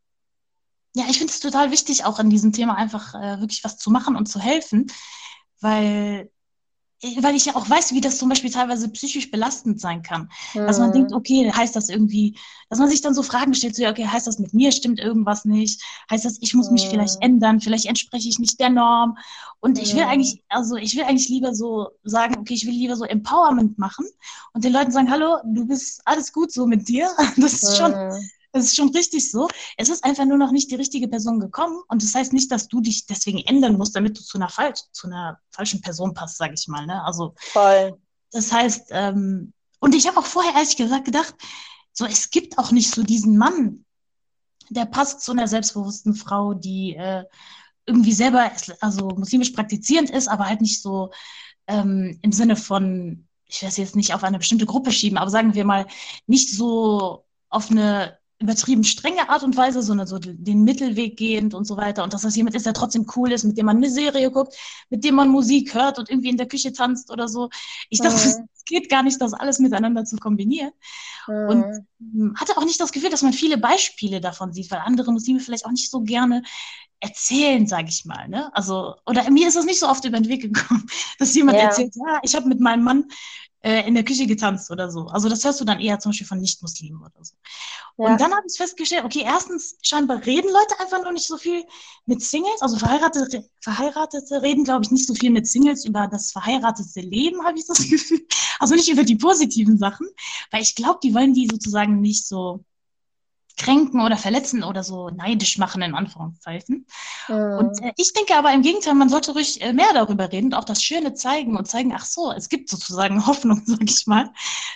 ja, 0.94 1.04
ich 1.08 1.18
finde 1.18 1.32
es 1.32 1.40
total 1.40 1.70
wichtig, 1.70 2.04
auch 2.04 2.18
an 2.18 2.30
diesem 2.30 2.52
Thema 2.52 2.74
einfach 2.74 3.14
äh, 3.14 3.40
wirklich 3.40 3.62
was 3.64 3.78
zu 3.78 3.90
machen 3.90 4.16
und 4.16 4.26
zu 4.26 4.40
helfen, 4.40 4.86
weil 5.60 6.30
weil 7.22 7.34
ich 7.34 7.46
ja 7.46 7.56
auch 7.56 7.68
weiß, 7.68 7.94
wie 7.94 8.00
das 8.00 8.18
zum 8.18 8.28
Beispiel 8.28 8.50
teilweise 8.50 8.88
psychisch 8.90 9.30
belastend 9.30 9.80
sein 9.80 10.02
kann. 10.02 10.28
Mhm. 10.54 10.66
Dass 10.66 10.78
man 10.78 10.92
denkt, 10.92 11.12
okay, 11.12 11.50
heißt 11.50 11.74
das 11.74 11.88
irgendwie, 11.88 12.36
dass 12.68 12.78
man 12.78 12.90
sich 12.90 13.00
dann 13.00 13.14
so 13.14 13.22
Fragen 13.22 13.54
stellt, 13.54 13.74
so, 13.74 13.82
ja, 13.82 13.90
okay, 13.90 14.06
heißt 14.06 14.26
das 14.26 14.38
mit 14.38 14.52
mir 14.52 14.70
stimmt 14.70 15.00
irgendwas 15.00 15.44
nicht? 15.44 15.82
Heißt 16.10 16.24
das, 16.24 16.38
ich 16.40 16.52
muss 16.54 16.66
mhm. 16.66 16.74
mich 16.74 16.88
vielleicht 16.88 17.22
ändern? 17.22 17.60
Vielleicht 17.60 17.86
entspreche 17.86 18.28
ich 18.28 18.38
nicht 18.38 18.60
der 18.60 18.68
Norm? 18.68 19.16
Und 19.60 19.78
ich 19.78 19.94
will 19.94 20.02
eigentlich, 20.02 20.42
also 20.48 20.76
ich 20.76 20.94
will 20.96 21.04
eigentlich 21.04 21.28
lieber 21.28 21.54
so 21.54 21.88
sagen, 22.04 22.36
okay, 22.38 22.54
ich 22.54 22.66
will 22.66 22.74
lieber 22.74 22.96
so 22.96 23.04
Empowerment 23.04 23.78
machen 23.78 24.06
und 24.52 24.64
den 24.64 24.72
Leuten 24.72 24.90
sagen, 24.90 25.10
hallo, 25.10 25.38
du 25.44 25.66
bist 25.66 26.02
alles 26.04 26.32
gut 26.32 26.52
so 26.52 26.66
mit 26.66 26.88
dir. 26.88 27.10
Das 27.36 27.62
ist 27.62 27.78
schon, 27.78 27.94
das 28.52 28.64
ist 28.64 28.76
schon 28.76 28.90
richtig 28.90 29.30
so. 29.30 29.48
Es 29.76 29.88
ist 29.88 30.04
einfach 30.04 30.24
nur 30.24 30.38
noch 30.38 30.50
nicht 30.50 30.70
die 30.70 30.76
richtige 30.76 31.08
Person 31.08 31.38
gekommen. 31.40 31.80
Und 31.88 32.02
das 32.02 32.14
heißt 32.14 32.32
nicht, 32.32 32.50
dass 32.50 32.68
du 32.68 32.80
dich 32.80 33.06
deswegen 33.06 33.38
ändern 33.38 33.76
musst, 33.76 33.94
damit 33.94 34.18
du 34.18 34.22
zu 34.22 34.38
einer, 34.38 34.48
falsch, 34.48 34.80
zu 34.92 35.06
einer 35.06 35.38
falschen 35.50 35.80
Person 35.80 36.14
passt, 36.14 36.38
sage 36.38 36.54
ich 36.54 36.66
mal. 36.68 36.86
Ne? 36.86 37.02
Also, 37.04 37.34
Voll. 37.36 37.98
Das 38.32 38.52
heißt, 38.52 38.88
ähm, 38.90 39.52
und 39.80 39.94
ich 39.94 40.06
habe 40.06 40.18
auch 40.18 40.26
vorher 40.26 40.54
ehrlich 40.54 40.76
gesagt 40.76 41.04
gedacht, 41.04 41.34
so 41.92 42.04
es 42.04 42.30
gibt 42.30 42.58
auch 42.58 42.70
nicht 42.70 42.94
so 42.94 43.02
diesen 43.02 43.36
Mann, 43.36 43.84
der 44.68 44.86
passt 44.86 45.22
zu 45.22 45.32
einer 45.32 45.48
selbstbewussten 45.48 46.14
Frau, 46.14 46.54
die 46.54 46.94
äh, 46.94 47.24
irgendwie 47.86 48.12
selber 48.12 48.50
also 48.80 49.08
muslimisch 49.08 49.50
praktizierend 49.50 50.10
ist, 50.10 50.28
aber 50.28 50.46
halt 50.46 50.60
nicht 50.60 50.80
so 50.80 51.10
ähm, 51.66 52.18
im 52.22 52.32
Sinne 52.32 52.56
von, 52.56 53.26
ich 53.46 53.62
weiß 53.62 53.78
jetzt 53.78 53.96
nicht 53.96 54.14
auf 54.14 54.22
eine 54.22 54.38
bestimmte 54.38 54.66
Gruppe 54.66 54.92
schieben, 54.92 55.18
aber 55.18 55.30
sagen 55.30 55.54
wir 55.54 55.64
mal, 55.64 55.86
nicht 56.26 56.50
so 56.50 57.24
auf 57.48 57.70
eine 57.70 58.19
übertrieben 58.40 58.84
strenge 58.84 59.28
Art 59.28 59.42
und 59.42 59.56
Weise, 59.56 59.82
sondern 59.82 60.06
so 60.06 60.18
den 60.18 60.64
Mittelweg 60.64 61.16
gehend 61.16 61.52
und 61.52 61.66
so 61.66 61.76
weiter. 61.76 62.02
Und 62.02 62.14
dass 62.14 62.22
das 62.22 62.34
jemand 62.36 62.56
ist, 62.56 62.64
der 62.64 62.72
trotzdem 62.72 63.06
cool 63.14 63.30
ist, 63.32 63.44
mit 63.44 63.58
dem 63.58 63.66
man 63.66 63.76
eine 63.76 63.90
Serie 63.90 64.30
guckt, 64.30 64.56
mit 64.88 65.04
dem 65.04 65.14
man 65.14 65.28
Musik 65.28 65.74
hört 65.74 65.98
und 65.98 66.08
irgendwie 66.08 66.30
in 66.30 66.38
der 66.38 66.48
Küche 66.48 66.72
tanzt 66.72 67.10
oder 67.10 67.28
so. 67.28 67.50
Ich 67.90 68.00
dachte, 68.00 68.14
mhm. 68.14 68.46
es 68.54 68.64
geht 68.64 68.88
gar 68.88 69.02
nicht, 69.02 69.20
das 69.20 69.34
alles 69.34 69.58
miteinander 69.58 70.06
zu 70.06 70.16
kombinieren. 70.16 70.72
Mhm. 71.28 71.48
Und 71.48 71.64
ähm, 72.00 72.34
hatte 72.34 72.56
auch 72.56 72.64
nicht 72.64 72.80
das 72.80 72.92
Gefühl, 72.92 73.10
dass 73.10 73.22
man 73.22 73.34
viele 73.34 73.58
Beispiele 73.58 74.22
davon 74.22 74.54
sieht, 74.54 74.70
weil 74.70 74.80
andere 74.80 75.12
Muslime 75.12 75.40
vielleicht 75.40 75.66
auch 75.66 75.70
nicht 75.70 75.90
so 75.90 76.00
gerne 76.00 76.42
erzählen, 77.00 77.66
sage 77.66 77.88
ich 77.88 78.06
mal. 78.06 78.26
Ne? 78.28 78.54
Also, 78.54 78.94
oder 79.06 79.30
mir 79.30 79.48
ist 79.48 79.56
das 79.56 79.66
nicht 79.66 79.80
so 79.80 79.88
oft 79.88 80.04
über 80.06 80.18
den 80.18 80.28
Weg 80.28 80.42
gekommen, 80.42 80.86
dass 81.18 81.34
jemand 81.34 81.58
ja. 81.58 81.64
erzählt, 81.64 81.94
ja, 81.94 82.20
ich 82.22 82.34
habe 82.34 82.48
mit 82.48 82.60
meinem 82.60 82.84
Mann 82.84 83.04
äh, 83.62 83.86
in 83.86 83.94
der 83.94 84.04
Küche 84.04 84.26
getanzt 84.26 84.70
oder 84.70 84.90
so. 84.90 85.06
Also 85.06 85.28
das 85.28 85.44
hörst 85.44 85.60
du 85.60 85.64
dann 85.64 85.80
eher 85.80 85.98
zum 85.98 86.10
Beispiel 86.10 86.26
von 86.26 86.40
Nicht-Muslimen 86.40 87.00
oder 87.00 87.24
so. 87.24 87.34
Ja. 87.98 88.06
Und 88.06 88.20
dann 88.20 88.32
habe 88.32 88.46
ich 88.48 88.56
festgestellt, 88.56 89.04
okay, 89.04 89.22
erstens 89.24 89.76
scheinbar 89.82 90.24
reden 90.24 90.48
Leute 90.48 90.80
einfach 90.80 91.02
noch 91.04 91.12
nicht 91.12 91.26
so 91.26 91.36
viel 91.36 91.64
mit 92.06 92.22
Singles. 92.22 92.62
Also 92.62 92.78
Verheiratete, 92.78 93.44
Verheiratete 93.60 94.42
reden, 94.42 94.64
glaube 94.64 94.84
ich, 94.84 94.90
nicht 94.90 95.06
so 95.06 95.14
viel 95.14 95.30
mit 95.30 95.46
Singles 95.46 95.84
über 95.84 96.06
das 96.06 96.32
verheiratete 96.32 97.00
Leben, 97.00 97.44
habe 97.44 97.58
ich 97.58 97.66
das 97.66 97.78
Gefühl. 97.90 98.26
Also 98.58 98.74
nicht 98.74 98.88
über 98.88 99.04
die 99.04 99.16
positiven 99.16 99.78
Sachen, 99.78 100.08
weil 100.50 100.62
ich 100.62 100.74
glaube, 100.74 101.00
die 101.02 101.14
wollen 101.14 101.34
die 101.34 101.48
sozusagen 101.50 102.00
nicht 102.00 102.26
so 102.26 102.64
kränken 103.56 104.00
oder 104.00 104.16
verletzen 104.16 104.64
oder 104.64 104.82
so 104.82 105.10
neidisch 105.10 105.58
machen, 105.58 105.82
in 105.82 105.94
Anführungszeichen. 105.94 106.86
Mhm. 107.28 107.34
Und 107.34 107.82
äh, 107.82 107.92
ich 107.96 108.12
denke 108.12 108.36
aber 108.36 108.52
im 108.52 108.62
Gegenteil, 108.62 108.94
man 108.94 109.08
sollte 109.08 109.32
ruhig 109.32 109.60
äh, 109.60 109.72
mehr 109.72 109.92
darüber 109.94 110.30
reden 110.30 110.46
und 110.46 110.54
auch 110.54 110.64
das 110.64 110.82
Schöne 110.82 111.14
zeigen 111.14 111.56
und 111.56 111.68
zeigen, 111.68 111.92
ach 111.94 112.04
so, 112.04 112.32
es 112.32 112.48
gibt 112.48 112.68
sozusagen 112.68 113.26
Hoffnung, 113.26 113.62
sag 113.66 113.82
ich 113.82 114.06
mal, 114.06 114.30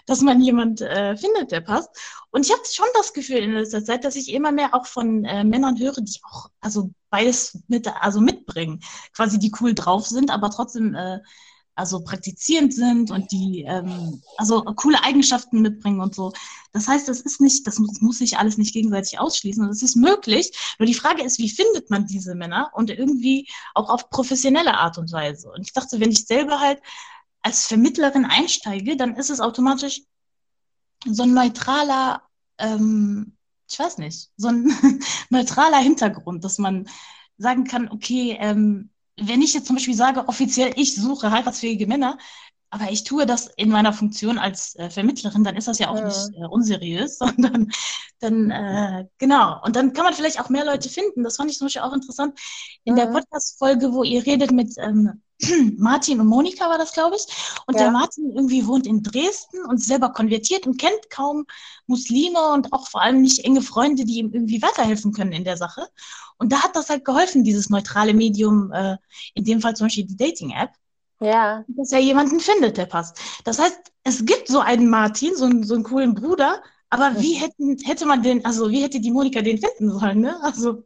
dass 0.07 0.21
man 0.21 0.41
jemand 0.41 0.81
äh, 0.81 1.17
findet, 1.17 1.53
der 1.53 1.61
passt. 1.61 1.91
Und 2.31 2.45
ich 2.45 2.53
habe 2.53 2.63
schon 2.71 2.87
das 2.95 3.13
Gefühl 3.13 3.39
in 3.39 3.53
letzter 3.53 3.85
Zeit, 3.85 4.05
dass 4.05 4.17
ich 4.17 4.33
immer 4.33 4.53
mehr 4.53 4.75
auch 4.75 4.87
von 4.87 5.25
äh, 5.25 5.45
Männern 5.45 5.79
höre, 5.79 6.01
die 6.01 6.21
auch 6.25 6.51
also 6.61 6.91
beides 7.11 7.63
mit, 7.69 7.87
also 8.03 8.21
mitbringen, 8.21 8.81
quasi 9.15 9.39
die 9.39 9.53
cool 9.61 9.75
drauf 9.75 10.07
sind, 10.07 10.31
aber 10.31 10.51
trotzdem 10.51 10.95
äh, 10.95 11.21
also 11.75 12.03
praktizierend 12.03 12.73
sind 12.73 13.11
und 13.11 13.33
die 13.33 13.65
ähm, 13.67 14.23
also 14.37 14.63
coole 14.63 15.03
Eigenschaften 15.03 15.61
mitbringen 15.61 16.01
und 16.01 16.15
so. 16.15 16.33
Das 16.73 16.89
heißt, 16.89 17.09
das 17.09 17.21
ist 17.21 17.41
nicht, 17.41 17.67
das 17.67 17.79
muss, 17.79 18.01
muss 18.01 18.19
sich 18.19 18.39
alles 18.39 18.59
nicht 18.59 18.73
gegenseitig 18.73 19.19
ausschließen 19.19 19.65
und 19.65 19.71
es 19.71 19.83
ist 19.83 19.97
möglich. 19.97 20.51
Nur 20.79 20.87
die 20.87 20.95
Frage 20.95 21.23
ist, 21.23 21.39
wie 21.39 21.49
findet 21.49 21.91
man 21.91 22.07
diese 22.07 22.35
Männer 22.35 22.71
und 22.75 22.91
irgendwie 22.91 23.49
auch 23.75 23.91
auf 23.91 24.11
professionelle 24.11 24.75
Art 24.75 24.99
und 24.99 25.13
Weise. 25.13 25.51
Und 25.51 25.63
ich 25.63 25.73
dachte, 25.73 26.01
wenn 26.01 26.11
ich 26.11 26.27
selber 26.27 26.61
halt 26.61 26.81
als 27.43 27.67
Vermittlerin 27.67 28.25
einsteige, 28.25 28.97
dann 28.97 29.17
ist 29.17 29.31
es 29.31 29.41
automatisch 29.41 30.03
so 31.05 31.25
ein 31.25 31.35
neutraler, 31.35 32.23
ähm, 32.59 33.37
ich 33.71 33.79
weiß 33.79 33.99
nicht, 33.99 34.31
so 34.37 34.49
ein 34.49 34.73
neutraler 35.31 35.79
Hintergrund, 35.79 36.45
dass 36.45 36.59
man 36.59 36.89
sagen 37.37 37.65
kann, 37.65 37.91
okay, 37.91 38.37
ähm, 38.41 38.91
wenn 39.17 39.43
ich 39.43 39.55
jetzt 39.55 39.67
zum 39.67 39.77
Beispiel 39.77 39.95
sage, 39.95 40.29
offiziell, 40.29 40.73
ich 40.77 40.95
suche 40.95 41.31
heiratsfähige 41.31 41.87
Männer, 41.87 42.19
aber 42.71 42.91
ich 42.91 43.05
tue 43.05 43.25
das 43.25 43.47
in 43.57 43.69
meiner 43.69 43.93
Funktion 43.93 44.37
als 44.37 44.75
äh, 44.77 44.91
Vermittlerin, 44.91 45.45
dann 45.45 45.57
ist 45.57 45.69
das 45.69 45.79
ja 45.79 45.91
auch 45.91 45.99
ja. 45.99 46.07
nicht 46.07 46.31
äh, 46.37 46.47
unseriös, 46.47 47.19
sondern 47.19 47.71
dann, 48.19 48.51
äh, 48.51 49.07
genau. 49.19 49.63
Und 49.65 49.77
dann 49.77 49.93
kann 49.93 50.05
man 50.05 50.15
vielleicht 50.15 50.41
auch 50.41 50.49
mehr 50.49 50.65
Leute 50.65 50.89
finden. 50.89 51.23
Das 51.23 51.37
fand 51.37 51.51
ich 51.51 51.59
zum 51.59 51.67
Beispiel 51.67 51.83
auch 51.83 51.93
interessant. 51.93 52.39
In 52.83 52.97
ja. 52.97 53.05
der 53.05 53.13
Podcast-Folge, 53.13 53.93
wo 53.93 54.03
ihr 54.03 54.27
redet 54.27 54.51
mit 54.51 54.75
ähm, 54.79 55.23
Martin 55.79 56.21
und 56.21 56.27
Monika 56.27 56.69
war 56.69 56.79
das, 56.79 56.93
glaube 56.93 57.17
ich. 57.17 57.27
Und 57.67 57.75
ja. 57.75 57.85
der 57.85 57.91
Martin 57.91 58.31
irgendwie 58.31 58.67
wohnt 58.67 58.87
in 58.87 59.03
Dresden 59.03 59.65
und 59.67 59.83
selber 59.83 60.11
konvertiert 60.11 60.67
und 60.67 60.79
kennt 60.79 61.11
kaum 61.11 61.47
Muslime 61.87 62.53
und 62.53 62.73
auch 62.73 62.89
vor 62.89 63.03
allem 63.03 63.21
nicht 63.21 63.45
enge 63.45 63.63
Freunde, 63.63 64.05
die 64.05 64.19
ihm 64.19 64.33
irgendwie 64.33 64.63
weiterhelfen 64.63 65.13
können 65.13 65.33
in 65.33 65.45
der 65.45 65.57
Sache. 65.57 65.89
Und 66.39 66.53
da 66.53 66.63
hat 66.63 66.77
das 66.77 66.91
halt 66.91 67.05
geholfen, 67.05 67.45
dieses 67.45 67.71
neutrale 67.71 68.15
Medium, 68.15 68.73
äh, 68.73 68.97
in 69.35 69.45
dem 69.45 69.61
Fall 69.61 69.75
zum 69.75 69.87
Beispiel 69.87 70.07
die 70.07 70.17
Dating-App. 70.17 70.71
Ja. 71.21 71.65
Dass 71.69 71.93
er 71.93 72.01
jemanden 72.01 72.41
findet, 72.41 72.77
der 72.77 72.87
passt. 72.87 73.19
Das 73.45 73.59
heißt, 73.59 73.93
es 74.03 74.25
gibt 74.27 74.49
so 74.49 74.61
einen 74.61 74.91
Martin, 74.91 75.37
so 75.37 75.45
einen, 75.45 75.65
so 75.65 75.75
einen 75.75 75.85
coolen 75.85 76.15
Bruder, 76.15 76.63
aber 76.91 77.21
wie 77.21 77.35
hätten, 77.35 77.77
hätte 77.85 78.07
man 78.07 78.23
den, 78.23 78.45
also 78.45 78.71
wie 78.71 78.83
hätte 78.83 79.01
die 79.01 79.11
Monika 79.11 79.41
den 79.43 79.59
finden 79.59 79.91
sollen, 79.99 80.21
ne? 80.21 80.41
Also 80.43 80.85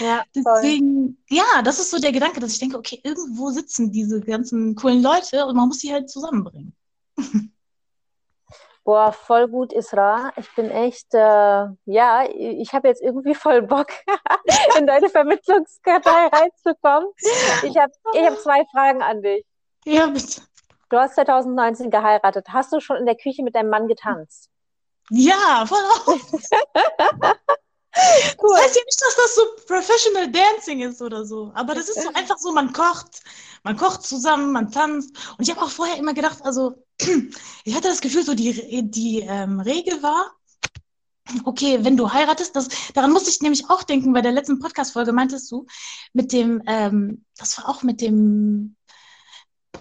ja, 0.00 0.24
deswegen, 0.34 1.22
ja, 1.28 1.62
das 1.62 1.78
ist 1.78 1.90
so 1.90 1.98
der 1.98 2.12
Gedanke, 2.12 2.40
dass 2.40 2.52
ich 2.52 2.58
denke, 2.58 2.78
okay, 2.78 3.00
irgendwo 3.02 3.50
sitzen 3.50 3.90
diese 3.92 4.20
ganzen 4.20 4.74
coolen 4.74 5.02
Leute 5.02 5.46
und 5.46 5.56
man 5.56 5.68
muss 5.68 5.80
sie 5.80 5.92
halt 5.92 6.10
zusammenbringen. 6.10 6.74
Boah, 8.84 9.12
voll 9.12 9.48
gut, 9.48 9.74
Isra. 9.74 10.32
Ich 10.36 10.54
bin 10.54 10.70
echt, 10.70 11.12
äh, 11.12 11.66
ja, 11.84 12.24
ich 12.26 12.72
habe 12.72 12.88
jetzt 12.88 13.02
irgendwie 13.02 13.34
voll 13.34 13.60
Bock, 13.60 13.88
in 14.78 14.86
deine 14.86 15.10
Vermittlungskartei 15.10 16.28
reinzukommen. 16.28 17.10
Ich 17.64 17.76
habe 17.76 17.92
ich 18.14 18.22
hab 18.22 18.38
zwei 18.38 18.64
Fragen 18.72 19.02
an 19.02 19.20
dich. 19.20 19.44
Ja, 19.84 20.06
bitte. 20.06 20.40
Du 20.88 20.96
hast 20.96 21.16
2019 21.16 21.90
geheiratet. 21.90 22.46
Hast 22.48 22.72
du 22.72 22.80
schon 22.80 22.96
in 22.96 23.04
der 23.04 23.16
Küche 23.16 23.42
mit 23.42 23.54
deinem 23.54 23.68
Mann 23.68 23.88
getanzt? 23.88 24.48
Ja, 25.10 25.66
voll 25.66 25.84
auf. 26.06 26.32
Cool. 28.40 28.50
Das 28.56 28.64
heißt 28.64 28.76
ja 28.76 28.82
nicht, 28.84 29.02
dass 29.02 29.16
das 29.16 29.34
so 29.34 29.42
Professional 29.66 30.30
Dancing 30.30 30.80
ist 30.82 31.02
oder 31.02 31.24
so. 31.24 31.52
Aber 31.54 31.74
das 31.74 31.88
ist 31.88 32.02
so 32.02 32.08
einfach 32.14 32.38
so, 32.38 32.52
man 32.52 32.72
kocht, 32.72 33.22
man 33.64 33.76
kocht 33.76 34.02
zusammen, 34.02 34.52
man 34.52 34.70
tanzt. 34.70 35.16
Und 35.36 35.46
ich 35.46 35.50
habe 35.50 35.62
auch 35.62 35.70
vorher 35.70 35.96
immer 35.96 36.14
gedacht, 36.14 36.44
also 36.44 36.84
ich 37.64 37.74
hatte 37.74 37.88
das 37.88 38.00
Gefühl, 38.00 38.24
so 38.24 38.34
die, 38.34 38.88
die 38.90 39.20
ähm, 39.20 39.60
Regel 39.60 40.02
war, 40.02 40.32
okay, 41.44 41.78
wenn 41.82 41.96
du 41.96 42.12
heiratest, 42.12 42.56
das, 42.56 42.68
daran 42.94 43.12
musste 43.12 43.30
ich 43.30 43.40
nämlich 43.40 43.68
auch 43.68 43.82
denken, 43.82 44.12
bei 44.12 44.22
der 44.22 44.32
letzten 44.32 44.58
Podcast-Folge 44.58 45.12
meintest 45.12 45.50
du, 45.50 45.66
mit 46.12 46.32
dem, 46.32 46.62
ähm, 46.66 47.24
das 47.36 47.58
war 47.58 47.68
auch 47.68 47.82
mit 47.82 48.00
dem, 48.00 48.76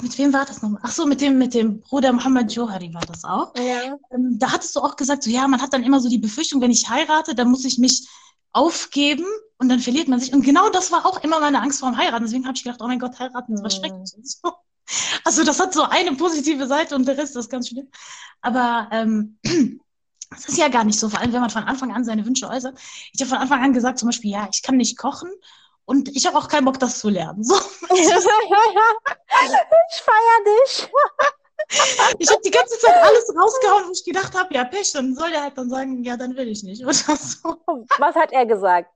mit 0.02 0.18
wem 0.18 0.34
war 0.34 0.46
das 0.46 0.62
nochmal? 0.62 0.82
Ach 0.84 0.92
so, 0.92 1.06
mit 1.06 1.22
dem, 1.22 1.38
mit 1.38 1.54
dem 1.54 1.82
Bruder 1.82 2.14
Muhammad 2.14 2.52
Johari 2.52 2.94
war 2.94 3.06
das 3.06 3.24
auch. 3.24 3.54
Ja. 3.56 3.98
Ähm, 4.12 4.38
da 4.38 4.52
hattest 4.52 4.76
du 4.76 4.82
auch 4.82 4.96
gesagt, 4.96 5.24
so 5.24 5.30
ja, 5.30 5.48
man 5.48 5.62
hat 5.62 5.74
dann 5.74 5.84
immer 5.84 6.00
so 6.00 6.10
die 6.10 6.18
Befürchtung, 6.18 6.62
wenn 6.62 6.72
ich 6.72 6.90
heirate, 6.90 7.34
dann 7.34 7.50
muss 7.50 7.66
ich 7.66 7.78
mich 7.78 8.08
aufgeben 8.54 9.26
und 9.58 9.70
dann 9.70 9.80
verliert 9.80 10.08
man 10.08 10.20
sich. 10.20 10.34
Und 10.34 10.44
genau 10.44 10.70
das 10.70 10.92
war 10.92 11.06
auch 11.06 11.24
immer 11.24 11.40
meine 11.40 11.62
Angst 11.62 11.80
vor 11.80 11.90
dem 11.90 11.98
Heiraten. 11.98 12.24
Deswegen 12.24 12.46
habe 12.46 12.56
ich 12.56 12.64
gedacht, 12.64 12.82
oh 12.82 12.88
mein 12.88 13.00
Gott, 13.00 13.18
heiraten 13.20 13.54
ist 13.54 13.64
was 13.64 13.78
mhm. 13.78 13.82
Schreckliches. 13.82 14.42
Also 15.26 15.44
das 15.44 15.60
hat 15.60 15.74
so 15.74 15.84
eine 15.84 16.16
positive 16.16 16.66
Seite 16.66 16.96
und 16.96 17.06
der 17.06 17.18
Rest 17.18 17.36
ist 17.36 17.50
ganz 17.50 17.68
schlimm. 17.68 17.90
Aber 18.40 18.88
ähm, 18.94 19.38
das 20.30 20.46
ist 20.46 20.58
ja 20.58 20.70
gar 20.70 20.86
nicht 20.86 20.98
so, 20.98 21.10
vor 21.10 21.20
allem 21.20 21.34
wenn 21.34 21.42
man 21.42 21.50
von 21.50 21.66
Anfang 21.66 21.92
an 21.92 22.06
seine 22.06 22.26
Wünsche 22.26 22.48
äußert. 22.48 22.80
Ich 23.12 23.20
habe 23.20 23.28
von 23.28 23.38
Anfang 23.38 23.62
an 23.62 23.74
gesagt, 23.74 24.00
zum 24.00 24.08
Beispiel, 24.08 24.32
ja, 24.32 24.48
ich 24.50 24.62
kann 24.62 24.78
nicht 24.78 24.98
kochen 24.98 25.30
und 25.88 26.14
ich 26.16 26.26
habe 26.28 26.38
auch 26.38 26.50
keinen 26.50 26.66
Bock, 26.66 26.80
das 26.80 27.00
zu 27.00 27.08
lernen. 27.08 27.42
So. 27.46 27.56
ich 27.96 28.10
feiere 28.10 28.34
dich. 30.44 30.90
ich 32.20 32.30
habe 32.30 32.42
die 32.44 32.52
ganze 32.52 32.78
Zeit 32.78 32.96
alles 33.02 33.34
rausgehauen, 33.34 33.88
wo 33.88 33.92
ich 33.94 34.04
gedacht 34.04 34.38
habe, 34.38 34.54
ja, 34.54 34.66
Pech, 34.66 34.92
dann 34.92 35.16
soll 35.16 35.30
der 35.32 35.44
halt 35.44 35.58
dann 35.58 35.70
sagen, 35.70 36.04
ja, 36.04 36.18
dann 36.18 36.36
will 36.36 36.50
ich 36.50 36.62
nicht. 36.64 36.84
Oder 36.84 36.94
so. 36.94 37.64
Was 38.00 38.16
hat 38.16 38.34
er 38.34 38.46
gesagt? 38.46 38.92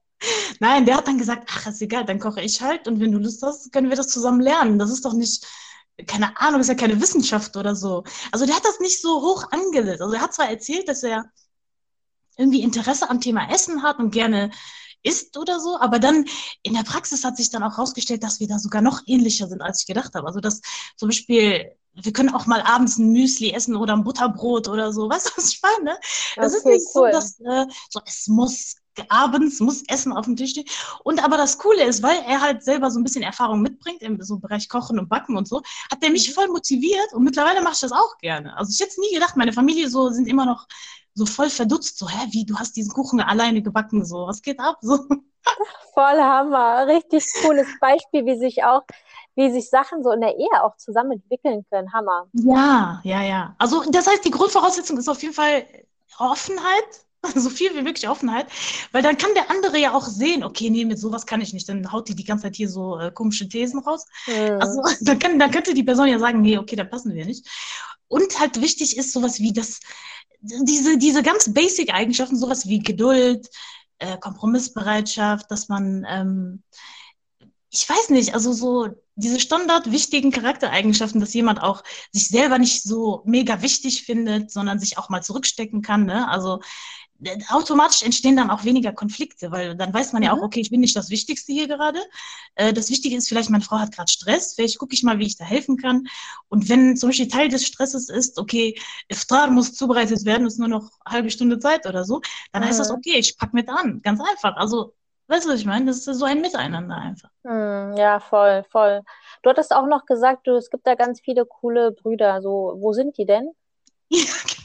Nein, 0.59 0.85
der 0.85 0.97
hat 0.97 1.07
dann 1.07 1.17
gesagt, 1.17 1.49
ach, 1.49 1.67
ist 1.67 1.81
egal, 1.81 2.03
dann 2.03 2.19
koche 2.19 2.41
ich 2.41 2.61
halt 2.61 2.89
und 2.89 2.99
wenn 2.99 3.13
du 3.13 3.19
Lust 3.19 3.41
hast, 3.41 3.71
können 3.71 3.89
wir 3.89 3.95
das 3.95 4.09
zusammen 4.09 4.41
lernen. 4.41 4.77
Das 4.77 4.91
ist 4.91 5.05
doch 5.05 5.13
nicht, 5.13 5.47
keine 6.07 6.37
Ahnung, 6.41 6.59
ist 6.59 6.67
ja 6.67 6.75
keine 6.75 6.99
Wissenschaft 6.99 7.55
oder 7.55 7.73
so. 7.73 8.03
Also 8.33 8.45
der 8.45 8.57
hat 8.57 8.65
das 8.65 8.81
nicht 8.81 9.01
so 9.01 9.21
hoch 9.21 9.45
angesetzt. 9.51 10.01
Also 10.01 10.13
er 10.13 10.21
hat 10.21 10.33
zwar 10.33 10.49
erzählt, 10.49 10.89
dass 10.89 11.03
er 11.03 11.31
irgendwie 12.35 12.63
Interesse 12.63 13.09
am 13.09 13.21
Thema 13.21 13.49
Essen 13.49 13.81
hat 13.81 13.99
und 13.99 14.11
gerne 14.11 14.51
ist 15.03 15.37
oder 15.37 15.59
so. 15.59 15.79
Aber 15.79 15.99
dann 15.99 16.25
in 16.63 16.73
der 16.73 16.83
Praxis 16.83 17.23
hat 17.23 17.37
sich 17.37 17.49
dann 17.49 17.63
auch 17.63 17.77
herausgestellt, 17.77 18.23
dass 18.23 18.39
wir 18.39 18.47
da 18.47 18.59
sogar 18.59 18.81
noch 18.81 19.01
ähnlicher 19.05 19.47
sind, 19.47 19.61
als 19.61 19.81
ich 19.81 19.87
gedacht 19.87 20.13
habe. 20.15 20.27
Also 20.27 20.39
dass 20.39 20.61
zum 20.97 21.09
Beispiel 21.09 21.71
wir 21.93 22.13
können 22.13 22.33
auch 22.33 22.45
mal 22.45 22.61
abends 22.61 22.97
ein 22.97 23.11
Müsli 23.11 23.51
essen 23.51 23.75
oder 23.75 23.93
ein 23.93 24.03
Butterbrot 24.03 24.69
oder 24.69 24.93
so. 24.93 25.09
Weißt 25.09 25.27
du, 25.27 25.31
was 25.35 25.51
ich 25.51 25.61
meine? 25.61 25.97
Das 26.37 26.53
okay, 26.53 26.57
ist 26.57 26.65
nicht 26.65 26.95
cool. 26.95 27.11
so, 27.11 27.11
dass 27.11 27.39
äh, 27.41 27.65
so, 27.89 27.99
es 28.05 28.27
muss 28.27 28.75
abends 29.07 29.59
muss 29.59 29.83
Essen 29.87 30.13
auf 30.13 30.25
dem 30.25 30.35
Tisch 30.35 30.51
stehen. 30.51 30.65
Und 31.03 31.23
aber 31.23 31.37
das 31.37 31.57
Coole 31.57 31.83
ist, 31.83 32.03
weil 32.03 32.17
er 32.27 32.41
halt 32.41 32.63
selber 32.63 32.91
so 32.91 32.99
ein 32.99 33.03
bisschen 33.03 33.23
Erfahrung 33.23 33.61
mitbringt 33.61 34.01
im 34.01 34.21
so 34.21 34.37
Bereich 34.37 34.67
Kochen 34.69 34.99
und 34.99 35.09
Backen 35.09 35.37
und 35.37 35.47
so, 35.47 35.61
hat 35.91 36.03
der 36.03 36.11
mich 36.11 36.29
mhm. 36.29 36.33
voll 36.33 36.47
motiviert 36.47 37.13
und 37.13 37.23
mittlerweile 37.23 37.61
mache 37.61 37.73
ich 37.73 37.79
das 37.79 37.91
auch 37.91 38.17
gerne. 38.19 38.55
Also 38.57 38.71
ich 38.73 38.79
hätte 38.79 38.99
nie 38.99 39.13
gedacht, 39.13 39.37
meine 39.37 39.53
Familie 39.53 39.89
so 39.89 40.09
sind 40.09 40.27
immer 40.27 40.45
noch 40.45 40.67
so 41.13 41.25
voll 41.25 41.49
verdutzt, 41.49 41.97
so, 41.97 42.07
hä, 42.07 42.27
wie, 42.31 42.45
du 42.45 42.57
hast 42.57 42.75
diesen 42.75 42.93
Kuchen 42.93 43.19
alleine 43.21 43.61
gebacken, 43.61 44.05
so, 44.05 44.27
was 44.27 44.41
geht 44.41 44.59
ab, 44.59 44.77
so. 44.81 44.97
Voll 45.93 46.21
Hammer, 46.21 46.87
richtig 46.87 47.25
cooles 47.41 47.67
Beispiel, 47.79 48.25
wie 48.25 48.37
sich 48.37 48.63
auch, 48.63 48.83
wie 49.35 49.51
sich 49.51 49.69
Sachen 49.69 50.03
so 50.03 50.11
in 50.11 50.21
der 50.21 50.37
Ehe 50.37 50.63
auch 50.63 50.77
zusammen 50.77 51.13
entwickeln 51.13 51.65
können, 51.69 51.91
Hammer. 51.93 52.27
Ja, 52.33 53.01
ja, 53.03 53.23
ja. 53.23 53.55
Also 53.57 53.83
das 53.89 54.07
heißt, 54.07 54.23
die 54.23 54.31
Grundvoraussetzung 54.31 54.97
ist 54.97 55.09
auf 55.09 55.21
jeden 55.21 55.33
Fall 55.33 55.65
Offenheit, 56.19 57.05
so 57.35 57.49
viel 57.49 57.73
wie 57.75 57.85
wirklich 57.85 58.07
Offenheit, 58.07 58.47
weil 58.91 59.03
dann 59.03 59.17
kann 59.17 59.33
der 59.35 59.49
andere 59.51 59.77
ja 59.77 59.93
auch 59.93 60.05
sehen, 60.05 60.43
okay, 60.43 60.69
nee, 60.69 60.85
mit 60.85 60.99
sowas 60.99 61.25
kann 61.25 61.41
ich 61.41 61.53
nicht, 61.53 61.69
dann 61.69 61.91
haut 61.91 62.07
die 62.07 62.15
die 62.15 62.23
ganze 62.23 62.43
Zeit 62.43 62.55
hier 62.55 62.69
so 62.69 62.99
äh, 62.99 63.11
komische 63.11 63.47
Thesen 63.47 63.79
raus. 63.79 64.05
Mhm. 64.27 64.59
Also 64.59 64.81
dann, 65.01 65.19
kann, 65.19 65.39
dann 65.39 65.51
könnte 65.51 65.73
die 65.73 65.83
Person 65.83 66.07
ja 66.07 66.19
sagen, 66.19 66.41
nee, 66.41 66.57
okay, 66.57 66.75
da 66.75 66.83
passen 66.83 67.13
wir 67.13 67.25
nicht. 67.25 67.47
Und 68.11 68.37
halt 68.41 68.59
wichtig 68.61 68.97
ist 68.97 69.13
sowas 69.13 69.39
wie 69.39 69.53
das, 69.53 69.79
diese, 70.41 70.97
diese 70.97 71.23
ganz 71.23 71.53
basic 71.53 71.93
Eigenschaften, 71.93 72.35
sowas 72.37 72.67
wie 72.67 72.79
Geduld, 72.79 73.49
äh, 73.99 74.17
Kompromissbereitschaft, 74.17 75.49
dass 75.49 75.69
man, 75.69 76.05
ähm, 76.09 76.61
ich 77.69 77.87
weiß 77.87 78.09
nicht, 78.09 78.33
also 78.33 78.51
so 78.51 78.89
diese 79.15 79.39
standard 79.39 79.93
wichtigen 79.93 80.31
Charaktereigenschaften, 80.31 81.21
dass 81.21 81.33
jemand 81.33 81.61
auch 81.61 81.83
sich 82.11 82.27
selber 82.27 82.59
nicht 82.59 82.83
so 82.83 83.21
mega 83.23 83.61
wichtig 83.61 84.03
findet, 84.03 84.51
sondern 84.51 84.77
sich 84.77 84.97
auch 84.97 85.07
mal 85.07 85.23
zurückstecken 85.23 85.81
kann. 85.81 86.05
Ne? 86.05 86.27
Also 86.27 86.59
automatisch 87.49 88.01
entstehen 88.01 88.35
dann 88.35 88.49
auch 88.49 88.63
weniger 88.63 88.91
Konflikte, 88.93 89.51
weil 89.51 89.75
dann 89.75 89.93
weiß 89.93 90.13
man 90.13 90.23
ja 90.23 90.33
auch, 90.33 90.37
mhm. 90.37 90.43
okay, 90.43 90.59
ich 90.59 90.71
bin 90.71 90.81
nicht 90.81 90.95
das 90.95 91.09
Wichtigste 91.09 91.53
hier 91.53 91.67
gerade. 91.67 91.99
Äh, 92.55 92.73
das 92.73 92.89
Wichtige 92.89 93.15
ist 93.15 93.27
vielleicht, 93.27 93.49
meine 93.49 93.63
Frau 93.63 93.77
hat 93.79 93.93
gerade 93.95 94.11
Stress, 94.11 94.55
vielleicht 94.55 94.79
gucke 94.79 94.93
ich 94.93 95.03
mal, 95.03 95.19
wie 95.19 95.27
ich 95.27 95.37
da 95.37 95.45
helfen 95.45 95.77
kann. 95.77 96.07
Und 96.49 96.69
wenn 96.69 96.97
zum 96.97 97.09
Beispiel 97.09 97.27
Teil 97.27 97.49
des 97.49 97.65
Stresses 97.65 98.09
ist, 98.09 98.39
okay, 98.39 98.79
Iftar 99.07 99.49
muss 99.51 99.73
zubereitet 99.73 100.25
werden, 100.25 100.47
ist 100.47 100.59
nur 100.59 100.67
noch 100.67 100.89
eine 101.05 101.15
halbe 101.15 101.31
Stunde 101.31 101.59
Zeit 101.59 101.85
oder 101.85 102.03
so, 102.05 102.21
dann 102.51 102.65
heißt 102.65 102.79
das, 102.79 102.89
mhm. 102.89 102.95
okay, 102.95 103.17
ich 103.17 103.37
packe 103.37 103.55
mit 103.55 103.69
an, 103.69 104.01
ganz 104.01 104.19
einfach. 104.19 104.55
Also, 104.57 104.93
weißt 105.27 105.45
du, 105.45 105.49
was 105.49 105.59
ich 105.59 105.65
meine? 105.65 105.85
Das 105.85 106.07
ist 106.07 106.17
so 106.17 106.25
ein 106.25 106.41
Miteinander 106.41 106.95
einfach. 106.95 107.29
Mhm, 107.43 107.95
ja, 107.97 108.19
voll, 108.19 108.63
voll. 108.71 109.01
Du 109.43 109.49
hattest 109.49 109.73
auch 109.73 109.85
noch 109.85 110.05
gesagt, 110.05 110.47
du, 110.47 110.55
es 110.55 110.69
gibt 110.69 110.87
da 110.87 110.95
ganz 110.95 111.21
viele 111.21 111.45
coole 111.45 111.91
Brüder. 111.91 112.41
So, 112.41 112.75
wo 112.77 112.93
sind 112.93 113.17
die 113.17 113.25
denn? 113.25 113.51
Ja. 114.09 114.25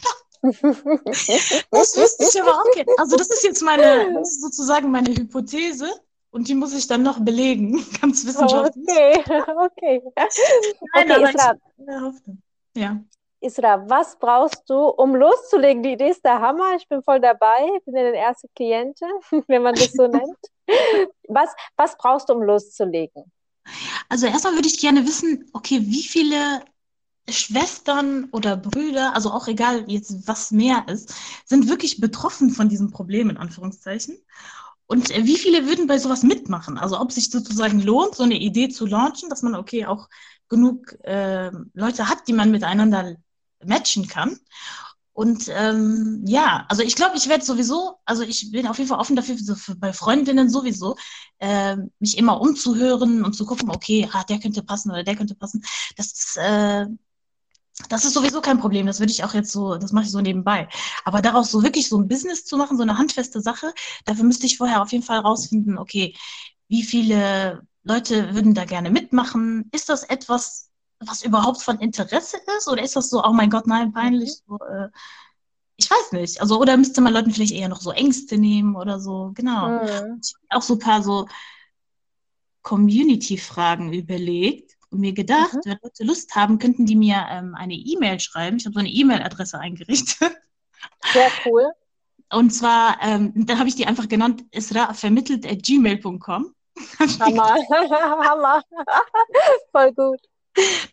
das 1.71 1.97
wüsste 1.97 2.25
ich 2.25 2.43
aber 2.43 2.61
auch 2.61 2.71
gerne. 2.73 2.93
Also 2.99 3.17
das 3.17 3.29
ist 3.29 3.43
jetzt 3.43 3.63
meine, 3.63 4.13
das 4.15 4.31
ist 4.31 4.43
sozusagen 4.43 4.91
meine 4.91 5.15
Hypothese 5.15 5.89
und 6.31 6.49
die 6.49 6.55
muss 6.55 6.75
ich 6.75 6.87
dann 6.87 7.03
noch 7.03 7.19
belegen, 7.21 7.85
ganz 8.01 8.27
wissenschaftlich. 8.27 8.87
Okay, 8.87 9.23
okay. 9.57 10.03
Nein, 10.95 11.11
okay, 11.11 11.23
Isra. 11.23 11.55
Ich, 12.75 12.83
ja. 12.83 13.01
Isra, 13.41 13.89
was 13.89 14.19
brauchst 14.19 14.69
du, 14.69 14.89
um 14.89 15.15
loszulegen? 15.15 15.83
Die 15.83 15.93
Idee 15.93 16.11
ist 16.11 16.25
der 16.25 16.41
Hammer. 16.41 16.77
Ich 16.77 16.89
bin 16.89 17.03
voll 17.03 17.21
dabei. 17.21 17.69
Ich 17.77 17.85
bin 17.85 17.97
ja 17.97 18.03
deine 18.03 18.19
erste 18.19 18.49
Klientin, 18.55 19.09
wenn 19.47 19.63
man 19.63 19.75
das 19.75 19.93
so 19.93 20.07
nennt. 20.07 20.39
Was, 21.29 21.55
was 21.77 21.97
brauchst 21.97 22.29
du, 22.29 22.35
um 22.35 22.43
loszulegen? 22.43 23.31
Also 24.09 24.27
erstmal 24.27 24.55
würde 24.55 24.69
ich 24.69 24.79
gerne 24.81 25.07
wissen, 25.07 25.49
okay, 25.53 25.81
wie 25.81 26.03
viele 26.03 26.63
Schwestern 27.29 28.29
oder 28.31 28.57
Brüder, 28.57 29.15
also 29.15 29.31
auch 29.33 29.49
egal 29.49 29.85
jetzt 29.89 30.29
was 30.29 30.51
mehr 30.51 30.85
ist, 30.89 31.15
sind 31.45 31.69
wirklich 31.69 32.01
betroffen 32.01 32.51
von 32.51 32.69
diesem 32.69 32.91
Problem 32.91 33.31
in 33.31 33.37
Anführungszeichen. 33.37 34.17
Und 34.87 35.11
äh, 35.11 35.25
wie 35.25 35.37
viele 35.37 35.67
würden 35.67 35.87
bei 35.87 35.99
sowas 35.99 36.23
mitmachen? 36.23 36.79
Also 36.79 37.01
ob 37.01 37.13
sich 37.13 37.31
sozusagen 37.31 37.81
lohnt, 37.81 38.15
so 38.15 38.23
eine 38.23 38.39
Idee 38.39 38.69
zu 38.69 38.87
launchen, 38.87 39.29
dass 39.29 39.43
man 39.43 39.57
okay 39.57 39.87
auch 39.87 40.09
genug 40.49 40.97
äh, 41.05 41.51
Leute 41.75 42.09
hat, 42.09 42.29
die 42.29 42.33
man 42.33 42.51
miteinander 42.53 43.17
matchen 43.65 44.07
kann. 44.07 44.39
Und 45.13 45.49
ähm, 45.49 46.25
ja, 46.27 46.67
also 46.69 46.83
ich 46.83 46.95
glaube, 46.95 47.17
ich 47.17 47.27
werde 47.29 47.43
sowieso, 47.43 47.97
also 48.05 48.23
ich 48.23 48.51
bin 48.53 48.67
auf 48.67 48.77
jeden 48.77 48.89
Fall 48.89 48.99
offen 48.99 49.17
dafür, 49.17 49.37
so 49.39 49.55
bei 49.79 49.95
Freundinnen 49.95 50.51
sowieso, 50.51 50.97
äh, 51.39 51.77
mich 51.99 52.19
immer 52.19 52.39
umzuhören 52.41 53.25
und 53.25 53.33
zu 53.33 53.47
gucken, 53.47 53.71
okay, 53.71 54.07
ah, 54.13 54.25
der 54.25 54.39
könnte 54.41 54.63
passen 54.63 54.91
oder 54.91 55.05
der 55.05 55.17
könnte 55.17 55.35
passen. 55.35 55.63
Das 55.97 56.13
ist, 56.13 56.37
äh, 56.37 56.87
das 57.89 58.05
ist 58.05 58.15
sowieso 58.15 58.41
kein 58.41 58.59
Problem. 58.59 58.87
Das 58.87 59.01
würde 59.01 59.13
ich 59.13 59.23
auch 59.25 59.35
jetzt 59.35 59.53
so, 59.53 59.77
das 59.77 59.93
mache 59.93 60.05
ich 60.05 60.11
so 60.11 60.21
nebenbei. 60.21 60.69
Aber 61.05 61.21
daraus 61.21 61.51
so 61.51 61.63
wirklich 61.63 61.89
so 61.89 61.99
ein 61.99 62.09
Business 62.09 62.45
zu 62.45 62.57
machen, 62.57 62.77
so 62.77 62.83
eine 62.83 62.99
handfeste 62.99 63.41
Sache, 63.41 63.73
dafür 64.05 64.25
müsste 64.25 64.47
ich 64.47 64.57
vorher 64.57 64.83
auf 64.83 64.93
jeden 64.93 65.05
Fall 65.05 65.19
rausfinden, 65.19 65.79
okay, 65.79 66.15
wie 66.69 66.83
viele 66.83 67.67
Leute 67.83 68.35
würden 68.35 68.55
da 68.55 68.65
gerne 68.65 68.91
mitmachen? 68.91 69.69
Ist 69.73 69.89
das 69.89 70.03
etwas, 70.05 70.71
was 71.01 71.23
überhaupt 71.23 71.63
von 71.63 71.79
Interesse 71.79 72.39
ist? 72.59 72.69
Oder 72.69 72.83
ist 72.83 72.97
das 72.97 73.11
so, 73.11 73.23
oh 73.23 73.33
mein 73.33 73.51
Gott, 73.51 73.67
nein, 73.67 73.93
peinlich? 73.93 74.43
Mhm. 74.47 74.59
So, 74.59 74.65
äh, 74.65 74.89
ich 75.77 75.91
weiß 75.91 76.13
nicht. 76.13 76.41
Also, 76.41 76.59
oder 76.59 76.77
müsste 76.77 77.03
man 77.03 77.13
Leuten 77.13 77.31
vielleicht 77.31 77.53
eher 77.53 77.69
noch 77.69 77.81
so 77.81 77.91
Ängste 77.91 78.39
nehmen 78.39 78.75
oder 78.75 78.99
so, 78.99 79.33
genau. 79.35 79.69
Mhm. 79.69 80.21
Ich 80.23 80.35
habe 80.51 80.59
auch 80.59 80.63
so 80.63 80.75
ein 80.75 80.79
paar 80.81 81.03
so 81.03 81.29
Community-Fragen 82.63 83.93
überlegt 83.93 84.66
mir 84.91 85.13
gedacht, 85.13 85.55
mhm. 85.55 85.61
wenn 85.65 85.79
Leute 85.83 86.05
Lust 86.05 86.35
haben, 86.35 86.59
könnten 86.59 86.87
die 86.87 86.97
mir 86.97 87.27
ähm, 87.31 87.55
eine 87.55 87.75
E-Mail 87.75 88.21
schreiben. 88.21 88.57
Ich 88.57 88.67
habe 88.67 88.75
so 88.75 88.81
eine 88.81 88.89
E-Mail-Adresse 88.89 89.59
eingerichtet. 89.59 90.33
Sehr 91.13 91.31
cool. 91.45 91.67
Und 92.31 92.51
zwar, 92.51 92.99
ähm, 93.03 93.33
dann 93.35 93.59
habe 93.59 93.69
ich 93.69 93.77
die 93.77 93.87
einfach 93.87 94.09
genannt, 94.09 94.45
isravermittelt.gmail.com. 94.51 96.55
Hammer, 97.21 97.55
Hammer. 97.71 98.63
Voll 99.73 99.93
gut 99.93 100.21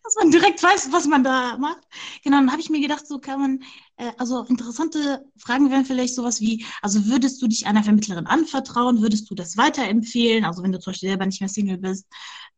dass 0.02 0.16
man 0.16 0.30
direkt 0.30 0.62
weiß, 0.62 0.92
was 0.92 1.06
man 1.06 1.24
da 1.24 1.56
macht. 1.58 1.80
Genau, 2.22 2.38
dann 2.38 2.50
habe 2.52 2.60
ich 2.60 2.70
mir 2.70 2.80
gedacht, 2.80 3.06
so 3.06 3.18
kann 3.18 3.40
man, 3.40 3.62
äh, 3.96 4.12
also 4.18 4.42
interessante 4.44 5.24
Fragen 5.38 5.70
wären 5.70 5.84
vielleicht 5.84 6.14
sowas 6.14 6.40
wie, 6.40 6.64
also 6.82 7.06
würdest 7.06 7.40
du 7.42 7.46
dich 7.48 7.66
einer 7.66 7.82
Vermittlerin 7.84 8.26
anvertrauen, 8.26 9.02
würdest 9.02 9.30
du 9.30 9.34
das 9.34 9.56
weiterempfehlen, 9.56 10.44
also 10.44 10.62
wenn 10.62 10.72
du 10.72 10.80
zum 10.80 10.92
Beispiel 10.92 11.10
selber 11.10 11.26
nicht 11.26 11.40
mehr 11.40 11.48
Single 11.48 11.78
bist, 11.78 12.06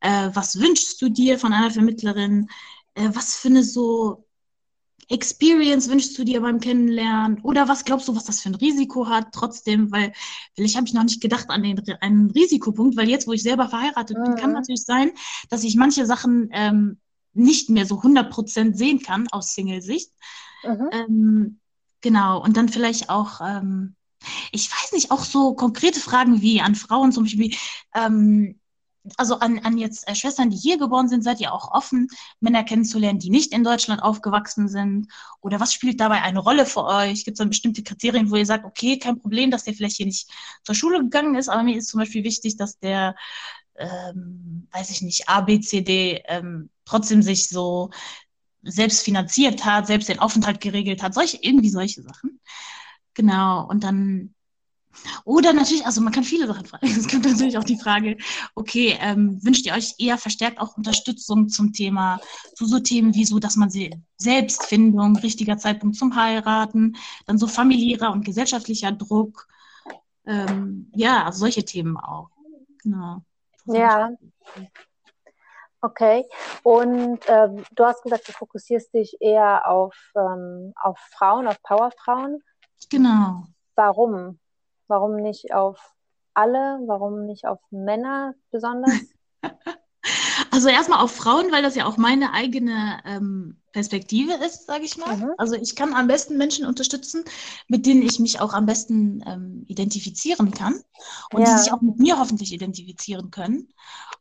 äh, 0.01 0.29
was 0.33 0.59
wünschst 0.59 1.01
du 1.01 1.09
dir 1.09 1.39
von 1.39 1.53
einer 1.53 1.71
Vermittlerin, 1.71 2.47
äh, 2.95 3.09
was 3.13 3.35
eine 3.35 3.63
so 3.63 4.26
Experience 5.09 5.89
wünschst 5.89 6.17
du 6.17 6.23
dir 6.23 6.41
beim 6.41 6.59
Kennenlernen? 6.59 7.39
Oder 7.41 7.67
was 7.67 7.85
glaubst 7.85 8.07
du, 8.07 8.15
was 8.15 8.25
das 8.25 8.41
für 8.41 8.49
ein 8.49 8.55
Risiko 8.55 9.07
hat? 9.07 9.27
Trotzdem, 9.31 9.91
weil 9.91 10.11
vielleicht 10.53 10.75
habe 10.75 10.87
ich 10.87 10.93
noch 10.93 11.03
nicht 11.03 11.21
gedacht 11.21 11.49
an 11.49 11.63
den 11.63 11.81
einen 12.01 12.31
Risikopunkt, 12.31 12.97
weil 12.97 13.09
jetzt, 13.09 13.27
wo 13.27 13.33
ich 13.33 13.43
selber 13.43 13.69
verheiratet 13.69 14.17
bin, 14.21 14.35
kann 14.35 14.49
mhm. 14.49 14.57
natürlich 14.57 14.83
sein, 14.83 15.11
dass 15.49 15.63
ich 15.63 15.75
manche 15.75 16.05
Sachen 16.05 16.49
ähm, 16.51 16.99
nicht 17.33 17.69
mehr 17.69 17.85
so 17.85 18.01
100% 18.01 18.75
sehen 18.75 19.01
kann 19.01 19.27
aus 19.31 19.53
Single-Sicht. 19.53 20.11
Mhm. 20.63 20.89
Ähm, 20.91 21.59
genau, 22.01 22.43
und 22.43 22.57
dann 22.57 22.67
vielleicht 22.67 23.09
auch, 23.09 23.39
ähm, 23.41 23.95
ich 24.51 24.69
weiß 24.71 24.91
nicht, 24.93 25.11
auch 25.11 25.23
so 25.23 25.53
konkrete 25.53 25.99
Fragen 25.99 26.41
wie 26.41 26.59
an 26.61 26.75
Frauen 26.75 27.11
zum 27.11 27.23
Beispiel, 27.23 27.55
ähm, 27.95 28.59
also 29.17 29.39
an, 29.39 29.59
an 29.59 29.77
jetzt 29.77 30.07
äh, 30.07 30.15
Schwestern, 30.15 30.49
die 30.49 30.57
hier 30.57 30.77
geboren 30.77 31.07
sind, 31.07 31.23
seid 31.23 31.39
ihr 31.39 31.53
auch 31.53 31.71
offen, 31.71 32.07
Männer 32.39 32.63
kennenzulernen, 32.63 33.19
die 33.19 33.29
nicht 33.29 33.53
in 33.53 33.63
Deutschland 33.63 34.03
aufgewachsen 34.03 34.67
sind? 34.67 35.07
Oder 35.41 35.59
was 35.59 35.73
spielt 35.73 35.99
dabei 35.99 36.21
eine 36.21 36.39
Rolle 36.39 36.65
für 36.65 36.83
euch? 36.83 37.23
Gibt 37.23 37.35
es 37.35 37.39
dann 37.39 37.49
bestimmte 37.49 37.83
Kriterien, 37.83 38.29
wo 38.31 38.35
ihr 38.35 38.45
sagt, 38.45 38.65
okay, 38.65 38.99
kein 38.99 39.19
Problem, 39.19 39.51
dass 39.51 39.63
der 39.63 39.73
vielleicht 39.73 39.97
hier 39.97 40.05
nicht 40.05 40.29
zur 40.63 40.75
Schule 40.75 40.99
gegangen 40.99 41.35
ist, 41.35 41.49
aber 41.49 41.63
mir 41.63 41.77
ist 41.77 41.89
zum 41.89 41.99
Beispiel 41.99 42.23
wichtig, 42.23 42.57
dass 42.57 42.79
der, 42.79 43.15
ähm, 43.75 44.67
weiß 44.71 44.89
ich 44.89 45.01
nicht, 45.01 45.29
A, 45.29 45.41
B, 45.41 45.59
C, 45.59 45.81
D 45.81 46.21
ähm, 46.25 46.69
trotzdem 46.85 47.21
sich 47.21 47.47
so 47.49 47.89
selbst 48.63 49.03
finanziert 49.03 49.65
hat, 49.65 49.87
selbst 49.87 50.09
den 50.09 50.19
Aufenthalt 50.19 50.59
geregelt 50.59 51.01
hat, 51.03 51.13
solche, 51.13 51.37
irgendwie 51.41 51.69
solche 51.69 52.01
Sachen. 52.01 52.39
Genau. 53.13 53.67
Und 53.67 53.83
dann 53.83 54.35
oder 55.23 55.53
natürlich, 55.53 55.85
also 55.85 56.01
man 56.01 56.13
kann 56.13 56.23
viele 56.23 56.47
Sachen 56.47 56.65
fragen. 56.65 56.87
Es 56.97 57.07
kommt 57.07 57.25
natürlich 57.25 57.57
auch 57.57 57.63
die 57.63 57.79
Frage, 57.79 58.17
okay, 58.55 58.97
ähm, 58.99 59.43
wünscht 59.43 59.65
ihr 59.65 59.73
euch 59.73 59.95
eher 59.97 60.17
verstärkt 60.17 60.59
auch 60.59 60.77
Unterstützung 60.77 61.49
zum 61.49 61.73
Thema, 61.73 62.19
zu 62.55 62.65
so 62.65 62.79
Themen 62.79 63.13
wie 63.13 63.25
so, 63.25 63.39
dass 63.39 63.55
man 63.55 63.69
sie 63.69 63.95
Selbstfindung, 64.17 65.17
richtiger 65.17 65.57
Zeitpunkt 65.57 65.95
zum 65.95 66.15
Heiraten, 66.15 66.95
dann 67.25 67.37
so 67.37 67.47
familiärer 67.47 68.11
und 68.11 68.25
gesellschaftlicher 68.25 68.91
Druck, 68.91 69.47
ähm, 70.25 70.91
ja, 70.95 71.25
also 71.25 71.39
solche 71.39 71.63
Themen 71.63 71.97
auch. 71.97 72.29
Genau. 72.83 73.21
Ja. 73.65 74.11
Okay. 75.81 76.25
Und 76.63 77.19
ähm, 77.27 77.63
du 77.71 77.85
hast 77.85 78.03
gesagt, 78.03 78.27
du 78.27 78.31
fokussierst 78.31 78.93
dich 78.93 79.17
eher 79.21 79.67
auf, 79.67 79.95
ähm, 80.15 80.73
auf 80.81 80.97
Frauen, 81.17 81.47
auf 81.47 81.61
Powerfrauen. 81.63 82.41
Genau. 82.89 83.45
Warum? 83.75 84.39
Warum 84.87 85.15
nicht 85.17 85.53
auf 85.53 85.95
alle? 86.33 86.79
Warum 86.85 87.25
nicht 87.25 87.45
auf 87.45 87.59
Männer 87.71 88.33
besonders? 88.51 89.16
Also 90.57 90.69
erstmal 90.69 91.01
auf 91.01 91.11
Frauen, 91.11 91.51
weil 91.51 91.61
das 91.61 91.75
ja 91.75 91.85
auch 91.85 91.97
meine 91.97 92.33
eigene 92.33 92.99
ähm, 93.05 93.57
Perspektive 93.73 94.33
ist, 94.43 94.65
sage 94.65 94.85
ich 94.85 94.97
mal. 94.97 95.15
Mhm. 95.15 95.29
Also 95.37 95.53
ich 95.53 95.75
kann 95.75 95.93
am 95.93 96.07
besten 96.07 96.35
Menschen 96.35 96.65
unterstützen, 96.65 97.23
mit 97.67 97.85
denen 97.85 98.01
ich 98.01 98.19
mich 98.19 98.39
auch 98.39 98.55
am 98.55 98.65
besten 98.65 99.23
ähm, 99.27 99.65
identifizieren 99.67 100.49
kann 100.49 100.81
und 101.31 101.43
ja. 101.43 101.53
die 101.53 101.61
sich 101.61 101.71
auch 101.71 101.81
mit 101.81 101.99
mir 101.99 102.17
hoffentlich 102.17 102.53
identifizieren 102.53 103.29
können. 103.29 103.71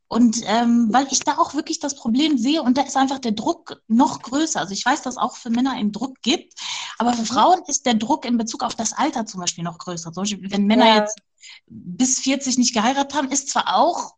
Und 0.09 0.43
ähm, 0.45 0.89
weil 0.91 1.07
ich 1.11 1.21
da 1.21 1.39
auch 1.39 1.55
wirklich 1.55 1.81
das 1.81 1.95
Problem 1.95 2.37
sehe 2.37 2.63
und 2.63 2.77
da 2.77 2.83
ist 2.83 2.99
einfach 2.99 3.19
der 3.19 3.33
Druck 3.33 3.81
noch 3.89 4.21
größer. 4.21 4.61
Also 4.61 4.75
ich 4.75 4.85
weiß, 4.85 5.01
dass 5.01 5.17
auch 5.17 5.37
für 5.37 5.49
Männer 5.49 5.73
einen 5.73 5.93
Druck 5.93 6.21
gibt, 6.21 6.53
aber 6.99 7.15
für 7.15 7.23
mhm. 7.23 7.27
Frauen 7.27 7.63
ist 7.67 7.87
der 7.87 7.95
Druck 7.95 8.27
in 8.27 8.37
Bezug 8.37 8.63
auf 8.63 8.75
das 8.75 8.93
Alter 8.93 9.25
zum 9.25 9.41
Beispiel 9.41 9.65
noch 9.65 9.79
größer. 9.79 10.13
Zum 10.13 10.25
Beispiel, 10.25 10.51
wenn 10.51 10.67
Männer 10.67 10.87
ja. 10.87 10.97
jetzt 10.97 11.17
bis 11.67 12.19
40 12.19 12.59
nicht 12.59 12.75
geheiratet 12.75 13.15
haben, 13.15 13.31
ist 13.31 13.49
zwar 13.49 13.75
auch 13.75 14.16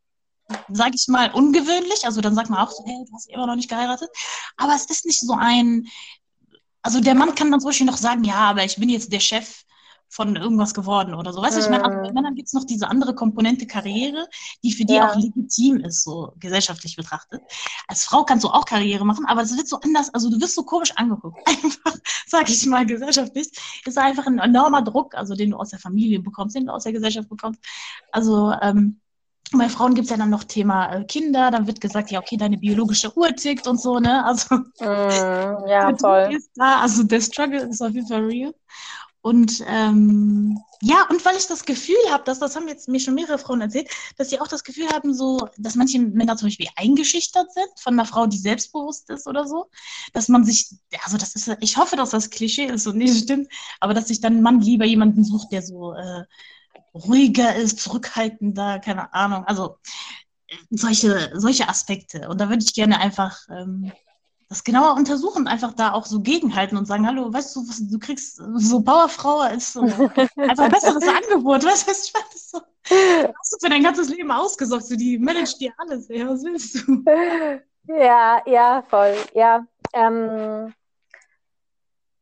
sage 0.70 0.92
ich 0.94 1.08
mal, 1.08 1.30
ungewöhnlich. 1.32 2.04
Also 2.04 2.20
dann 2.20 2.34
sagt 2.34 2.50
man 2.50 2.60
auch 2.60 2.70
so, 2.70 2.84
hey, 2.86 3.04
du 3.06 3.14
hast 3.14 3.28
immer 3.30 3.46
noch 3.46 3.56
nicht 3.56 3.68
geheiratet. 3.68 4.10
Aber 4.56 4.74
es 4.74 4.86
ist 4.86 5.06
nicht 5.06 5.20
so 5.20 5.34
ein, 5.34 5.88
also 6.82 7.00
der 7.00 7.14
Mann 7.14 7.34
kann 7.34 7.50
dann 7.50 7.60
zum 7.60 7.68
Beispiel 7.68 7.86
noch 7.86 7.96
sagen, 7.96 8.24
ja, 8.24 8.36
aber 8.36 8.64
ich 8.64 8.76
bin 8.76 8.88
jetzt 8.88 9.12
der 9.12 9.20
Chef 9.20 9.64
von 10.10 10.36
irgendwas 10.36 10.72
geworden 10.72 11.14
oder 11.14 11.32
so. 11.32 11.42
Weißt 11.42 11.56
du, 11.56 11.60
ich 11.60 11.68
meine, 11.68 11.82
bei 11.82 12.12
Männern 12.12 12.34
gibt 12.34 12.48
es 12.48 12.54
noch 12.54 12.64
diese 12.64 12.88
andere 12.88 13.14
Komponente 13.14 13.66
Karriere, 13.66 14.26
die 14.64 14.72
für 14.72 14.86
die 14.86 14.94
ja. 14.94 15.10
auch 15.10 15.16
legitim 15.16 15.80
ist, 15.80 16.02
so 16.02 16.32
gesellschaftlich 16.38 16.96
betrachtet. 16.96 17.42
Als 17.86 18.04
Frau 18.04 18.24
kannst 18.24 18.44
du 18.44 18.48
auch 18.48 18.64
Karriere 18.64 19.04
machen, 19.04 19.26
aber 19.26 19.42
es 19.42 19.54
wird 19.54 19.68
so 19.68 19.78
anders, 19.80 20.12
also 20.14 20.30
du 20.30 20.40
wirst 20.40 20.54
so 20.54 20.62
komisch 20.62 20.92
angeguckt. 20.96 21.38
Einfach, 21.46 21.94
sag 22.26 22.48
ich 22.48 22.64
mal, 22.66 22.86
gesellschaftlich. 22.86 23.50
Ist 23.84 23.98
einfach 23.98 24.26
ein 24.26 24.38
enormer 24.38 24.82
Druck, 24.82 25.14
also 25.14 25.34
den 25.34 25.50
du 25.50 25.56
aus 25.58 25.70
der 25.70 25.78
Familie 25.78 26.20
bekommst, 26.20 26.56
den 26.56 26.66
du 26.66 26.72
aus 26.72 26.84
der 26.84 26.92
Gesellschaft 26.92 27.28
bekommst. 27.28 27.60
Also, 28.10 28.52
ähm, 28.62 29.00
bei 29.52 29.68
Frauen 29.68 29.94
gibt 29.94 30.06
es 30.06 30.10
ja 30.10 30.16
dann 30.16 30.30
noch 30.30 30.44
Thema 30.44 30.92
äh, 30.92 31.04
Kinder, 31.04 31.50
dann 31.50 31.66
wird 31.66 31.80
gesagt, 31.80 32.10
ja, 32.10 32.20
okay, 32.20 32.36
deine 32.36 32.58
biologische 32.58 33.16
Uhr 33.16 33.34
tickt 33.34 33.66
und 33.66 33.80
so, 33.80 33.98
ne? 33.98 34.24
Also, 34.24 34.56
mm, 34.56 35.68
ja, 35.68 35.92
toll. 35.98 36.38
Also 36.58 37.04
der 37.04 37.20
Struggle 37.20 37.62
ist 37.68 37.80
auf 37.80 37.92
jeden 37.92 38.06
Fall 38.06 38.24
real. 38.24 38.54
Und 39.20 39.64
ähm, 39.66 40.58
ja, 40.80 41.06
und 41.10 41.24
weil 41.24 41.36
ich 41.36 41.48
das 41.48 41.64
Gefühl 41.64 41.96
habe, 42.10 42.22
dass 42.24 42.38
das 42.38 42.54
haben 42.54 42.68
jetzt 42.68 42.88
mir 42.88 43.00
schon 43.00 43.14
mehrere 43.14 43.38
Frauen 43.38 43.60
erzählt, 43.60 43.88
dass 44.16 44.30
sie 44.30 44.40
auch 44.40 44.46
das 44.46 44.62
Gefühl 44.62 44.88
haben, 44.88 45.12
so, 45.12 45.48
dass 45.58 45.74
manche 45.74 45.98
Männer 45.98 46.36
zum 46.36 46.46
Beispiel 46.48 46.68
eingeschüchtert 46.76 47.52
sind 47.52 47.68
von 47.80 47.94
einer 47.94 48.06
Frau, 48.06 48.26
die 48.26 48.38
selbstbewusst 48.38 49.10
ist 49.10 49.26
oder 49.26 49.46
so, 49.46 49.66
dass 50.12 50.28
man 50.28 50.44
sich, 50.44 50.70
also 51.04 51.18
das 51.18 51.34
ist, 51.34 51.50
ich 51.60 51.76
hoffe, 51.76 51.96
dass 51.96 52.10
das 52.10 52.30
Klischee 52.30 52.66
ist 52.66 52.86
und 52.86 52.96
nicht 52.96 53.24
stimmt, 53.24 53.48
aber 53.80 53.92
dass 53.92 54.08
sich 54.08 54.20
dann 54.20 54.36
ein 54.36 54.42
Mann 54.42 54.60
lieber 54.60 54.84
jemanden 54.84 55.24
sucht, 55.24 55.50
der 55.50 55.62
so 55.62 55.94
äh, 55.94 56.24
ruhiger 56.94 57.54
ist, 57.54 57.80
zurückhaltender, 57.80 58.78
keine 58.80 59.12
Ahnung, 59.14 59.44
also 59.44 59.78
solche, 60.70 61.30
solche 61.34 61.68
Aspekte. 61.68 62.28
Und 62.28 62.40
da 62.40 62.48
würde 62.48 62.64
ich 62.64 62.74
gerne 62.74 63.00
einfach 63.00 63.38
ähm, 63.50 63.92
das 64.48 64.64
genauer 64.64 64.94
untersuchen, 64.94 65.46
einfach 65.46 65.74
da 65.74 65.92
auch 65.92 66.06
so 66.06 66.20
gegenhalten 66.20 66.78
und 66.78 66.86
sagen, 66.86 67.06
hallo, 67.06 67.32
weißt 67.32 67.54
du, 67.54 67.68
was, 67.68 67.86
du 67.86 67.98
kriegst 67.98 68.40
so 68.56 68.80
Powerfrau 68.80 69.40
als 69.40 69.74
so 69.74 69.82
einfach 70.36 70.64
ein 70.64 70.70
besseres 70.70 71.06
Angebot, 71.06 71.64
weißt 71.64 71.86
du, 71.86 72.18
meine, 72.18 72.26
so, 72.34 72.60
hast 73.38 73.52
du 73.52 73.56
für 73.60 73.70
dein 73.70 73.82
ganzes 73.82 74.08
Leben 74.08 74.30
ausgesorgt, 74.30 74.86
so 74.86 74.96
die 74.96 75.18
managt 75.18 75.60
dir 75.60 75.72
alles, 75.76 76.08
ey, 76.08 76.26
was 76.26 76.42
willst 76.42 76.76
du? 76.76 77.04
Ja, 77.88 78.42
ja, 78.46 78.82
voll, 78.88 79.16
ja. 79.34 79.66
Ähm, 79.94 80.74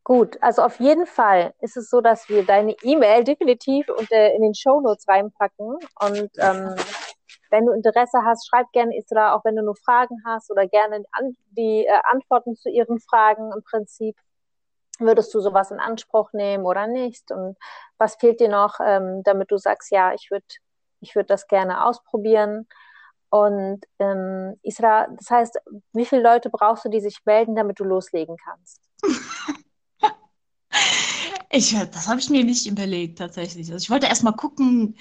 gut, 0.06 0.40
also 0.40 0.62
auf 0.62 0.78
jeden 0.78 1.04
Fall 1.04 1.52
ist 1.60 1.76
es 1.76 1.90
so, 1.90 2.00
dass 2.00 2.28
wir 2.28 2.46
deine 2.46 2.76
E-Mail 2.84 3.24
definitiv 3.24 3.88
unter, 3.88 4.32
in 4.34 4.42
den 4.42 4.54
Show 4.54 4.80
Notes 4.80 5.08
reinpacken 5.08 5.78
und 6.00 6.30
ähm, 6.38 6.76
wenn 7.50 7.66
du 7.66 7.72
Interesse 7.72 8.18
hast, 8.24 8.46
schreib 8.48 8.70
gerne 8.70 8.96
Isra, 8.96 9.34
auch 9.34 9.44
wenn 9.44 9.56
du 9.56 9.64
nur 9.64 9.74
Fragen 9.74 10.22
hast 10.24 10.48
oder 10.52 10.68
gerne 10.68 11.02
die 11.50 11.84
äh, 11.86 12.00
Antworten 12.04 12.54
zu 12.54 12.68
ihren 12.70 13.00
Fragen 13.00 13.50
im 13.52 13.64
Prinzip. 13.64 14.16
Würdest 15.00 15.34
du 15.34 15.40
sowas 15.40 15.72
in 15.72 15.80
Anspruch 15.80 16.32
nehmen 16.32 16.64
oder 16.64 16.86
nicht? 16.86 17.32
Und 17.32 17.56
was 17.98 18.14
fehlt 18.14 18.38
dir 18.38 18.48
noch, 18.48 18.78
ähm, 18.80 19.22
damit 19.24 19.50
du 19.50 19.58
sagst, 19.58 19.90
ja, 19.90 20.14
ich 20.14 20.30
würde 20.30 20.46
ich 21.00 21.16
würd 21.16 21.30
das 21.30 21.48
gerne 21.48 21.84
ausprobieren? 21.84 22.68
Und 23.28 23.84
ähm, 23.98 24.54
Isra, 24.62 25.08
das 25.18 25.30
heißt, 25.30 25.58
wie 25.94 26.06
viele 26.06 26.22
Leute 26.22 26.48
brauchst 26.48 26.84
du, 26.84 26.90
die 26.90 27.00
sich 27.00 27.18
melden, 27.24 27.56
damit 27.56 27.80
du 27.80 27.84
loslegen 27.84 28.36
kannst? 28.36 28.80
Ich, 31.50 31.76
das 31.92 32.08
habe 32.08 32.20
ich 32.20 32.30
mir 32.30 32.44
nicht 32.44 32.66
überlegt, 32.66 33.18
tatsächlich. 33.18 33.72
Also 33.72 33.82
ich 33.82 33.90
wollte 33.90 34.06
erst 34.06 34.24
mal 34.24 34.32
gucken, 34.32 34.96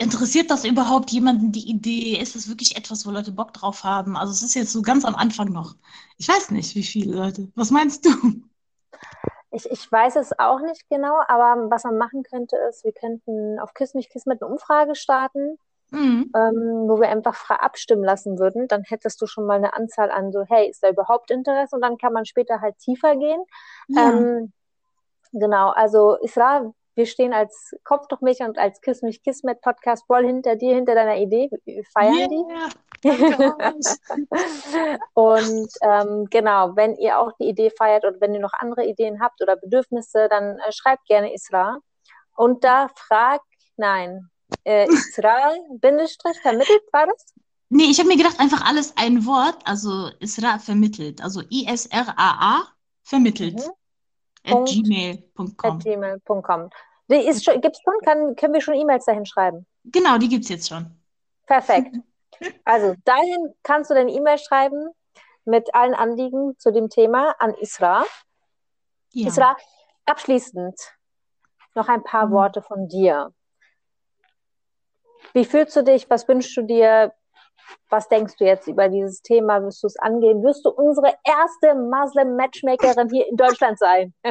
Interessiert 0.00 0.48
das 0.52 0.64
überhaupt 0.64 1.10
jemanden 1.10 1.50
die 1.50 1.68
Idee? 1.68 2.20
Ist 2.20 2.36
das 2.36 2.48
wirklich 2.48 2.76
etwas, 2.76 3.04
wo 3.04 3.10
Leute 3.10 3.32
Bock 3.32 3.52
drauf 3.52 3.82
haben? 3.82 4.16
Also 4.16 4.32
es 4.32 4.42
ist 4.42 4.54
jetzt 4.54 4.72
so 4.72 4.80
ganz 4.80 5.04
am 5.04 5.16
Anfang 5.16 5.48
noch. 5.48 5.74
Ich 6.18 6.28
weiß 6.28 6.52
nicht, 6.52 6.76
wie 6.76 6.84
viele 6.84 7.16
Leute. 7.16 7.48
Was 7.56 7.72
meinst 7.72 8.06
du? 8.06 8.10
Ich, 9.50 9.68
ich 9.68 9.90
weiß 9.90 10.14
es 10.16 10.38
auch 10.38 10.60
nicht 10.60 10.88
genau, 10.88 11.20
aber 11.26 11.68
was 11.68 11.82
man 11.82 11.98
machen 11.98 12.22
könnte, 12.22 12.56
ist, 12.68 12.84
wir 12.84 12.92
könnten 12.92 13.58
auf 13.58 13.74
Kiss 13.74 13.94
mich 13.94 14.08
Kiss 14.08 14.24
mit 14.24 14.40
einer 14.40 14.52
Umfrage 14.52 14.94
starten, 14.94 15.58
mhm. 15.90 16.30
ähm, 16.36 16.84
wo 16.86 17.00
wir 17.00 17.08
einfach 17.08 17.34
frei 17.34 17.56
abstimmen 17.56 18.04
lassen 18.04 18.38
würden. 18.38 18.68
Dann 18.68 18.84
hättest 18.84 19.20
du 19.20 19.26
schon 19.26 19.46
mal 19.46 19.56
eine 19.56 19.74
Anzahl 19.74 20.12
an 20.12 20.30
so, 20.30 20.44
hey, 20.46 20.70
ist 20.70 20.84
da 20.84 20.90
überhaupt 20.90 21.32
Interesse? 21.32 21.74
Und 21.74 21.82
dann 21.82 21.98
kann 21.98 22.12
man 22.12 22.24
später 22.24 22.60
halt 22.60 22.78
tiefer 22.78 23.16
gehen. 23.16 23.42
Ja. 23.88 24.10
Ähm, 24.10 24.52
genau, 25.32 25.70
also 25.70 26.16
Isra, 26.22 26.72
wir 26.98 27.06
stehen 27.06 27.32
als 27.32 27.74
Kopftuchmädchen 27.84 28.48
und 28.48 28.58
als 28.58 28.80
Kiss 28.80 29.02
mich 29.02 29.22
Kismet 29.22 29.60
Podcast 29.60 30.04
voll 30.08 30.26
hinter 30.26 30.56
dir, 30.56 30.74
hinter 30.74 30.96
deiner 30.96 31.16
Idee. 31.16 31.48
Wir 31.64 31.84
feiern 31.84 32.14
yeah. 32.14 32.28
die. 32.28 32.44
und 35.14 35.68
ähm, 35.80 36.26
genau, 36.28 36.74
wenn 36.74 36.96
ihr 36.96 37.20
auch 37.20 37.30
die 37.40 37.44
Idee 37.44 37.70
feiert 37.70 38.04
oder 38.04 38.20
wenn 38.20 38.34
ihr 38.34 38.40
noch 38.40 38.52
andere 38.58 38.84
Ideen 38.84 39.20
habt 39.20 39.40
oder 39.40 39.54
Bedürfnisse, 39.54 40.26
dann 40.28 40.58
äh, 40.58 40.72
schreibt 40.72 41.06
gerne 41.06 41.32
Isra. 41.32 41.78
Und 42.36 42.64
da 42.64 42.88
frag, 42.96 43.42
nein, 43.76 44.28
äh, 44.64 44.88
Isra, 44.88 45.54
Bindestrich, 45.80 46.40
vermittelt 46.40 46.82
war 46.92 47.06
das? 47.06 47.32
Nee, 47.68 47.84
ich 47.84 48.00
habe 48.00 48.08
mir 48.08 48.16
gedacht, 48.16 48.40
einfach 48.40 48.68
alles 48.68 48.96
ein 48.96 49.24
Wort, 49.24 49.58
also 49.64 50.10
Isra 50.18 50.58
vermittelt, 50.58 51.22
also 51.22 51.42
I-S-R-A-A 51.48 52.64
vermittelt. 53.04 53.54
Mhm. 53.54 53.70
At 54.44 54.66
gmail.com. 54.66 55.78
gmail.com. 55.78 56.70
Die 57.10 57.16
ist 57.16 57.44
schon, 57.44 57.60
gibt's 57.60 57.80
schon? 57.82 57.94
Kann, 58.04 58.36
können 58.36 58.54
wir 58.54 58.60
schon 58.60 58.74
E-Mails 58.74 59.04
dahin 59.04 59.26
schreiben? 59.26 59.66
Genau, 59.84 60.18
die 60.18 60.28
gibt 60.28 60.44
es 60.44 60.50
jetzt 60.50 60.68
schon. 60.68 60.86
Perfekt. 61.46 61.96
Also 62.64 62.94
dahin 63.04 63.52
kannst 63.64 63.90
du 63.90 63.94
deine 63.94 64.12
E-Mail 64.12 64.38
schreiben 64.38 64.90
mit 65.44 65.74
allen 65.74 65.94
Anliegen 65.94 66.56
zu 66.58 66.70
dem 66.70 66.88
Thema 66.88 67.34
an 67.40 67.52
Isra. 67.54 68.04
Ja. 69.12 69.26
Isra, 69.26 69.56
abschließend 70.04 70.78
noch 71.78 71.88
ein 71.88 72.04
paar 72.04 72.26
mhm. 72.26 72.32
Worte 72.32 72.62
von 72.62 72.88
dir. 72.88 73.32
Wie 75.32 75.44
fühlst 75.44 75.74
du 75.76 75.82
dich? 75.82 76.08
Was 76.10 76.28
wünschst 76.28 76.56
du 76.56 76.62
dir? 76.62 77.14
Was 77.88 78.08
denkst 78.08 78.34
du 78.38 78.44
jetzt 78.44 78.66
über 78.68 78.88
dieses 78.88 79.22
Thema? 79.22 79.62
Wirst 79.62 79.82
du 79.82 79.86
es 79.86 79.98
angehen? 79.98 80.42
Wirst 80.42 80.64
du 80.64 80.70
unsere 80.70 81.14
erste 81.24 81.74
Muslim-Matchmakerin 81.74 83.08
hier 83.10 83.26
in 83.28 83.36
Deutschland 83.36 83.78
sein? 83.78 84.14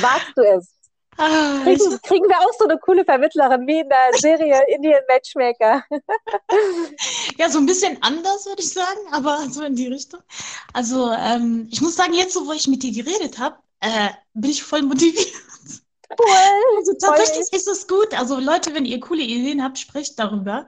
Wagst 0.00 0.32
du 0.36 0.42
es? 0.42 0.76
Ah, 1.18 1.60
kriegen, 1.62 1.98
kriegen, 2.02 2.28
wir 2.28 2.38
auch 2.38 2.52
so 2.58 2.66
eine 2.66 2.78
coole 2.78 3.04
Vermittlerin 3.04 3.66
wie 3.66 3.80
in 3.80 3.88
der 3.88 4.18
Serie 4.18 4.62
Indian 4.68 5.00
Matchmaker. 5.08 5.82
ja, 7.38 7.48
so 7.48 7.58
ein 7.58 7.66
bisschen 7.66 7.96
anders, 8.02 8.44
würde 8.44 8.60
ich 8.60 8.72
sagen, 8.72 9.00
aber 9.12 9.48
so 9.50 9.62
in 9.62 9.74
die 9.74 9.86
Richtung. 9.86 10.20
Also, 10.74 11.10
ähm, 11.10 11.68
ich 11.70 11.80
muss 11.80 11.96
sagen, 11.96 12.12
jetzt, 12.12 12.34
so, 12.34 12.46
wo 12.46 12.52
ich 12.52 12.68
mit 12.68 12.82
dir 12.82 12.92
geredet 12.92 13.38
habe, 13.38 13.56
äh, 13.80 14.10
bin 14.34 14.50
ich 14.50 14.62
voll 14.62 14.82
motiviert. 14.82 15.32
Cool. 16.18 16.78
Also, 16.78 16.92
tatsächlich 17.00 17.48
voll. 17.48 17.58
ist 17.58 17.68
es 17.68 17.88
gut. 17.88 18.12
Also, 18.18 18.38
Leute, 18.38 18.74
wenn 18.74 18.84
ihr 18.84 19.00
coole 19.00 19.22
Ideen 19.22 19.64
habt, 19.64 19.78
sprecht 19.78 20.18
darüber. 20.18 20.66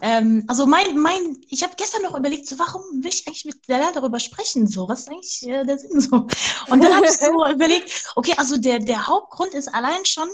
Ähm, 0.00 0.44
also 0.48 0.66
mein, 0.66 0.98
mein, 0.98 1.38
ich 1.48 1.62
habe 1.62 1.74
gestern 1.76 2.02
noch 2.02 2.18
überlegt, 2.18 2.48
so, 2.48 2.58
warum 2.58 2.82
will 3.02 3.10
ich 3.10 3.26
eigentlich 3.26 3.44
mit 3.44 3.68
der 3.68 3.92
darüber 3.92 4.18
sprechen? 4.18 4.66
So, 4.66 4.88
was 4.88 5.00
ist 5.00 5.08
eigentlich 5.08 5.46
äh, 5.46 5.64
der 5.64 5.78
Sinn 5.78 6.00
so? 6.00 6.26
Und 6.68 6.82
dann 6.82 6.94
habe 6.94 7.06
ich 7.06 7.12
so 7.12 7.46
überlegt, 7.50 8.12
okay, 8.16 8.34
also 8.36 8.56
der, 8.56 8.80
der 8.80 9.06
Hauptgrund 9.06 9.54
ist 9.54 9.72
allein 9.72 10.04
schon, 10.04 10.28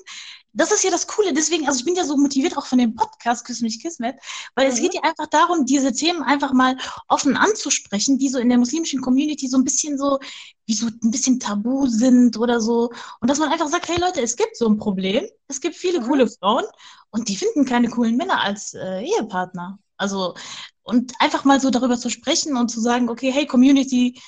das 0.52 0.72
ist 0.72 0.82
ja 0.82 0.90
das 0.90 1.06
Coole. 1.06 1.32
Deswegen, 1.32 1.66
also 1.68 1.78
ich 1.78 1.84
bin 1.84 1.94
ja 1.94 2.04
so 2.04 2.16
motiviert 2.16 2.56
auch 2.56 2.66
von 2.66 2.78
dem 2.78 2.94
Podcast 2.94 3.44
Küss 3.44 3.60
mich 3.60 3.80
Kismet, 3.80 4.16
weil 4.54 4.66
mhm. 4.66 4.72
es 4.72 4.80
geht 4.80 4.94
ja 4.94 5.02
einfach 5.02 5.26
darum, 5.26 5.66
diese 5.66 5.92
Themen 5.92 6.22
einfach 6.22 6.52
mal 6.52 6.76
offen 7.08 7.36
anzusprechen, 7.36 8.18
die 8.18 8.28
so 8.28 8.38
in 8.38 8.48
der 8.48 8.58
muslimischen 8.58 9.00
Community 9.00 9.46
so 9.46 9.58
ein 9.58 9.64
bisschen 9.64 9.98
so, 9.98 10.18
wie 10.66 10.74
so 10.74 10.86
ein 10.86 11.10
bisschen 11.10 11.38
tabu 11.38 11.86
sind 11.86 12.36
oder 12.38 12.60
so. 12.60 12.90
Und 13.20 13.30
dass 13.30 13.38
man 13.38 13.50
einfach 13.50 13.68
sagt, 13.68 13.88
hey 13.88 14.00
Leute, 14.00 14.22
es 14.22 14.36
gibt 14.36 14.56
so 14.56 14.66
ein 14.68 14.78
Problem. 14.78 15.24
Es 15.48 15.60
gibt 15.60 15.76
viele 15.76 16.00
mhm. 16.00 16.06
coole 16.06 16.26
Frauen 16.28 16.64
und 17.10 17.28
die 17.28 17.36
finden 17.36 17.64
keine 17.64 17.88
coolen 17.88 18.16
Männer 18.16 18.40
als 18.40 18.74
äh, 18.74 19.02
Ehepartner. 19.02 19.78
Also, 19.96 20.34
und 20.82 21.12
einfach 21.18 21.44
mal 21.44 21.60
so 21.60 21.70
darüber 21.70 21.98
zu 21.98 22.08
sprechen 22.08 22.56
und 22.56 22.70
zu 22.70 22.80
sagen, 22.80 23.08
okay, 23.08 23.30
hey 23.30 23.46
Community, 23.46 24.20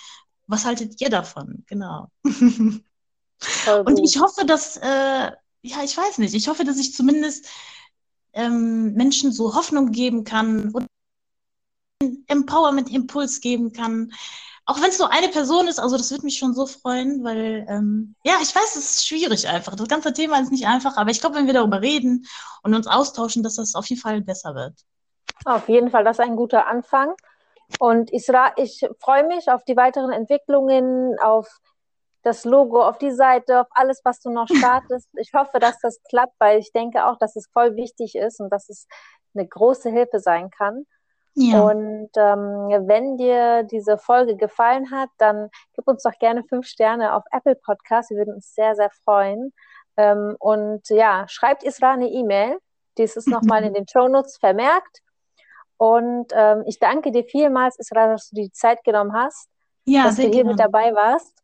was 0.46 0.64
haltet 0.64 1.00
ihr 1.00 1.08
davon? 1.08 1.64
Genau. 1.66 2.08
und 2.24 4.00
ich 4.02 4.20
hoffe, 4.20 4.44
dass 4.44 4.76
äh, 4.76 5.30
ja, 5.62 5.82
ich 5.84 5.96
weiß 5.96 6.18
nicht. 6.18 6.34
Ich 6.34 6.48
hoffe, 6.48 6.64
dass 6.64 6.78
ich 6.78 6.92
zumindest 6.94 7.48
ähm, 8.32 8.94
Menschen 8.94 9.32
so 9.32 9.54
Hoffnung 9.54 9.92
geben 9.92 10.24
kann 10.24 10.70
und 10.72 10.86
Empowerment-Impuls 12.26 13.40
geben 13.40 13.72
kann. 13.72 14.12
Auch 14.64 14.80
wenn 14.80 14.90
es 14.90 14.98
nur 14.98 15.10
eine 15.10 15.28
Person 15.28 15.66
ist, 15.66 15.80
also 15.80 15.96
das 15.96 16.10
würde 16.10 16.24
mich 16.24 16.38
schon 16.38 16.54
so 16.54 16.66
freuen, 16.66 17.24
weil, 17.24 17.66
ähm, 17.68 18.14
ja, 18.24 18.34
ich 18.40 18.54
weiß, 18.54 18.76
es 18.76 18.92
ist 18.92 19.06
schwierig 19.06 19.48
einfach. 19.48 19.74
Das 19.74 19.88
ganze 19.88 20.12
Thema 20.12 20.40
ist 20.40 20.52
nicht 20.52 20.66
einfach, 20.66 20.96
aber 20.96 21.10
ich 21.10 21.20
glaube, 21.20 21.36
wenn 21.36 21.46
wir 21.46 21.54
darüber 21.54 21.82
reden 21.82 22.26
und 22.62 22.74
uns 22.74 22.86
austauschen, 22.86 23.42
dass 23.42 23.56
das 23.56 23.74
auf 23.74 23.86
jeden 23.86 24.00
Fall 24.00 24.20
besser 24.20 24.54
wird. 24.54 24.74
Auf 25.44 25.68
jeden 25.68 25.90
Fall, 25.90 26.04
das 26.04 26.18
ist 26.18 26.24
ein 26.24 26.36
guter 26.36 26.66
Anfang. 26.66 27.14
Und 27.80 28.12
Isra, 28.12 28.52
ich 28.56 28.86
freue 29.00 29.26
mich 29.26 29.48
auf 29.48 29.64
die 29.64 29.76
weiteren 29.76 30.12
Entwicklungen, 30.12 31.18
auf 31.20 31.48
das 32.22 32.44
Logo 32.44 32.82
auf 32.82 32.98
die 32.98 33.10
Seite, 33.10 33.60
auf 33.60 33.66
alles, 33.70 34.00
was 34.04 34.20
du 34.20 34.30
noch 34.30 34.48
startest. 34.54 35.08
Ich 35.16 35.32
hoffe, 35.34 35.58
dass 35.58 35.78
das 35.80 36.00
klappt, 36.08 36.34
weil 36.38 36.58
ich 36.58 36.72
denke 36.72 37.06
auch, 37.06 37.18
dass 37.18 37.36
es 37.36 37.48
voll 37.52 37.76
wichtig 37.76 38.14
ist 38.14 38.40
und 38.40 38.50
dass 38.50 38.68
es 38.68 38.86
eine 39.34 39.46
große 39.46 39.90
Hilfe 39.90 40.20
sein 40.20 40.50
kann. 40.50 40.86
Ja. 41.34 41.62
Und 41.62 42.10
ähm, 42.16 42.86
wenn 42.86 43.16
dir 43.16 43.62
diese 43.62 43.96
Folge 43.96 44.36
gefallen 44.36 44.90
hat, 44.90 45.08
dann 45.18 45.48
gib 45.74 45.88
uns 45.88 46.02
doch 46.02 46.18
gerne 46.18 46.44
fünf 46.44 46.66
Sterne 46.66 47.14
auf 47.14 47.24
Apple 47.30 47.54
Podcast. 47.54 48.10
Wir 48.10 48.18
würden 48.18 48.34
uns 48.34 48.54
sehr, 48.54 48.74
sehr 48.74 48.90
freuen. 49.04 49.52
Ähm, 49.96 50.36
und 50.38 50.88
ja, 50.90 51.26
schreibt 51.28 51.64
Isra 51.64 51.92
eine 51.92 52.08
E-Mail. 52.08 52.58
Dies 52.98 53.16
ist 53.16 53.28
nochmal 53.28 53.64
in 53.64 53.72
den 53.74 53.88
Show 53.88 54.08
Notes 54.08 54.36
vermerkt. 54.36 55.00
Und 55.78 56.32
ähm, 56.32 56.64
ich 56.66 56.78
danke 56.78 57.12
dir 57.12 57.24
vielmals, 57.24 57.78
Isra, 57.78 58.08
dass 58.08 58.28
du 58.28 58.36
die 58.36 58.52
Zeit 58.52 58.84
genommen 58.84 59.14
hast, 59.14 59.48
ja, 59.84 60.04
dass 60.04 60.16
du 60.16 60.22
hier 60.22 60.30
gerne. 60.30 60.50
mit 60.50 60.60
dabei 60.60 60.94
warst. 60.94 61.34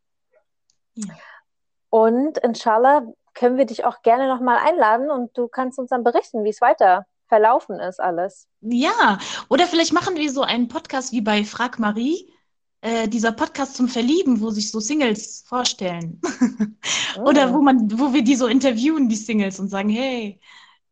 Und 1.91 2.39
inshallah 2.39 3.03
können 3.35 3.57
wir 3.57 3.65
dich 3.65 3.85
auch 3.85 4.03
gerne 4.03 4.29
nochmal 4.29 4.59
einladen 4.59 5.11
und 5.11 5.37
du 5.37 5.49
kannst 5.49 5.79
uns 5.79 5.91
dann 5.91 6.05
berichten, 6.05 6.45
wie 6.45 6.51
es 6.51 6.61
weiter 6.61 7.07
verlaufen 7.29 7.79
ist 7.81 8.01
alles. 8.01 8.49
Ja, 8.61 9.19
oder 9.49 9.67
vielleicht 9.67 9.93
machen 9.93 10.17
wir 10.17 10.31
so 10.31 10.43
einen 10.43 10.69
Podcast 10.69 11.13
wie 11.13 11.21
bei 11.21 11.45
Frag 11.45 11.79
Marie. 11.79 12.33
äh, 12.81 13.09
dieser 13.09 13.33
Podcast 13.33 13.77
zum 13.77 13.89
Verlieben, 13.89 14.41
wo 14.41 14.51
sich 14.51 14.71
so 14.71 14.81
Singles 14.81 15.45
vorstellen. 15.49 16.21
Oder 17.25 17.53
wo 17.53 17.61
man, 17.61 17.91
wo 17.99 18.13
wir 18.13 18.23
die 18.23 18.37
so 18.37 18.47
interviewen, 18.47 19.09
die 19.09 19.17
Singles, 19.17 19.59
und 19.59 19.69
sagen, 19.69 19.89
hey, 19.89 20.41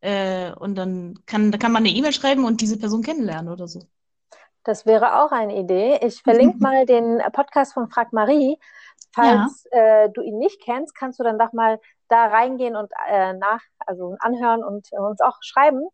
äh, 0.01 0.53
und 0.55 0.75
dann 0.75 1.21
kann, 1.27 1.53
da 1.53 1.59
kann 1.59 1.73
man 1.73 1.85
eine 1.85 1.95
E-Mail 1.95 2.13
schreiben 2.13 2.45
und 2.45 2.61
diese 2.61 2.79
Person 2.79 3.03
kennenlernen 3.03 3.53
oder 3.53 3.69
so. 3.69 3.83
Das 4.65 4.85
wäre 4.85 5.23
auch 5.23 5.31
eine 5.31 5.57
Idee. 5.57 6.01
Ich 6.03 6.23
verlinke 6.23 6.59
mal 6.61 6.87
den 6.87 7.23
Podcast 7.33 7.73
von 7.73 7.89
Frag 7.89 8.13
Marie. 8.13 8.59
Falls 9.13 9.67
ja. 9.73 10.05
äh, 10.05 10.11
du 10.11 10.23
ihn 10.23 10.39
nicht 10.39 10.61
kennst, 10.63 10.95
kannst 10.95 11.21
du 11.21 11.25
dann 11.25 11.39
doch 11.39 11.53
mal 11.53 11.79
da 12.09 12.27
reingehen 12.27 12.77
und 12.77 12.91
äh, 13.09 13.33
nach, 13.33 13.61
also 13.79 14.17
anhören 14.19 14.65
und 14.65 14.89
äh, 14.93 14.99
uns 14.99 15.21
auch 15.21 15.39
schreiben. 15.41 15.89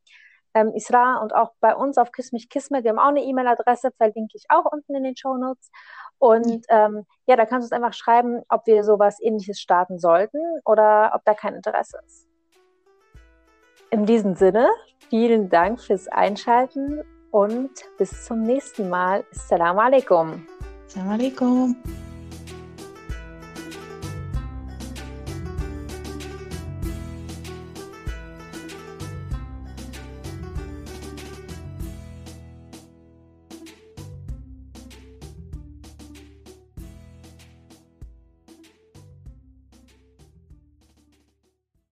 Ähm, 0.55 0.73
Isra 0.75 1.19
und 1.23 1.35
auch 1.35 1.53
bei 1.61 1.75
uns 1.75 1.99
auf 1.99 2.13
Kiss 2.13 2.33
mich 2.33 2.49
Kismet, 2.49 2.85
wir 2.85 2.91
haben 2.91 2.99
auch 2.99 3.09
eine 3.09 3.23
E-Mail-Adresse, 3.23 3.91
verlinke 3.97 4.37
ich 4.37 4.45
auch 4.51 4.67
unten 4.71 4.95
in 4.95 5.03
den 5.03 5.17
Show 5.17 5.37
Notes. 5.37 5.71
Und 6.19 6.65
ähm, 6.69 7.05
ja, 7.27 7.37
da 7.37 7.47
kannst 7.47 7.71
du 7.71 7.75
uns 7.75 7.83
einfach 7.85 7.97
schreiben, 7.97 8.43
ob 8.49 8.67
wir 8.67 8.85
sowas 8.85 9.19
ähnliches 9.21 9.59
starten 9.61 9.99
sollten 9.99 10.39
oder 10.65 11.13
ob 11.15 11.25
da 11.25 11.35
kein 11.35 11.55
Interesse 11.55 11.99
ist. 12.07 12.29
In 13.91 14.07
diesem 14.07 14.37
Sinne, 14.37 14.69
vielen 15.11 15.51
Dank 15.51 15.81
fürs 15.81 16.09
Einschalten 16.09 17.03
und 17.31 17.71
bis 17.99 18.25
zum 18.25 18.43
nächsten 18.43 18.89
Mal. 18.89 19.25
Assalamu 19.33 19.81
alaikum. 19.81 20.47
Assalamu 20.87 21.13
alaikum. 21.13 21.77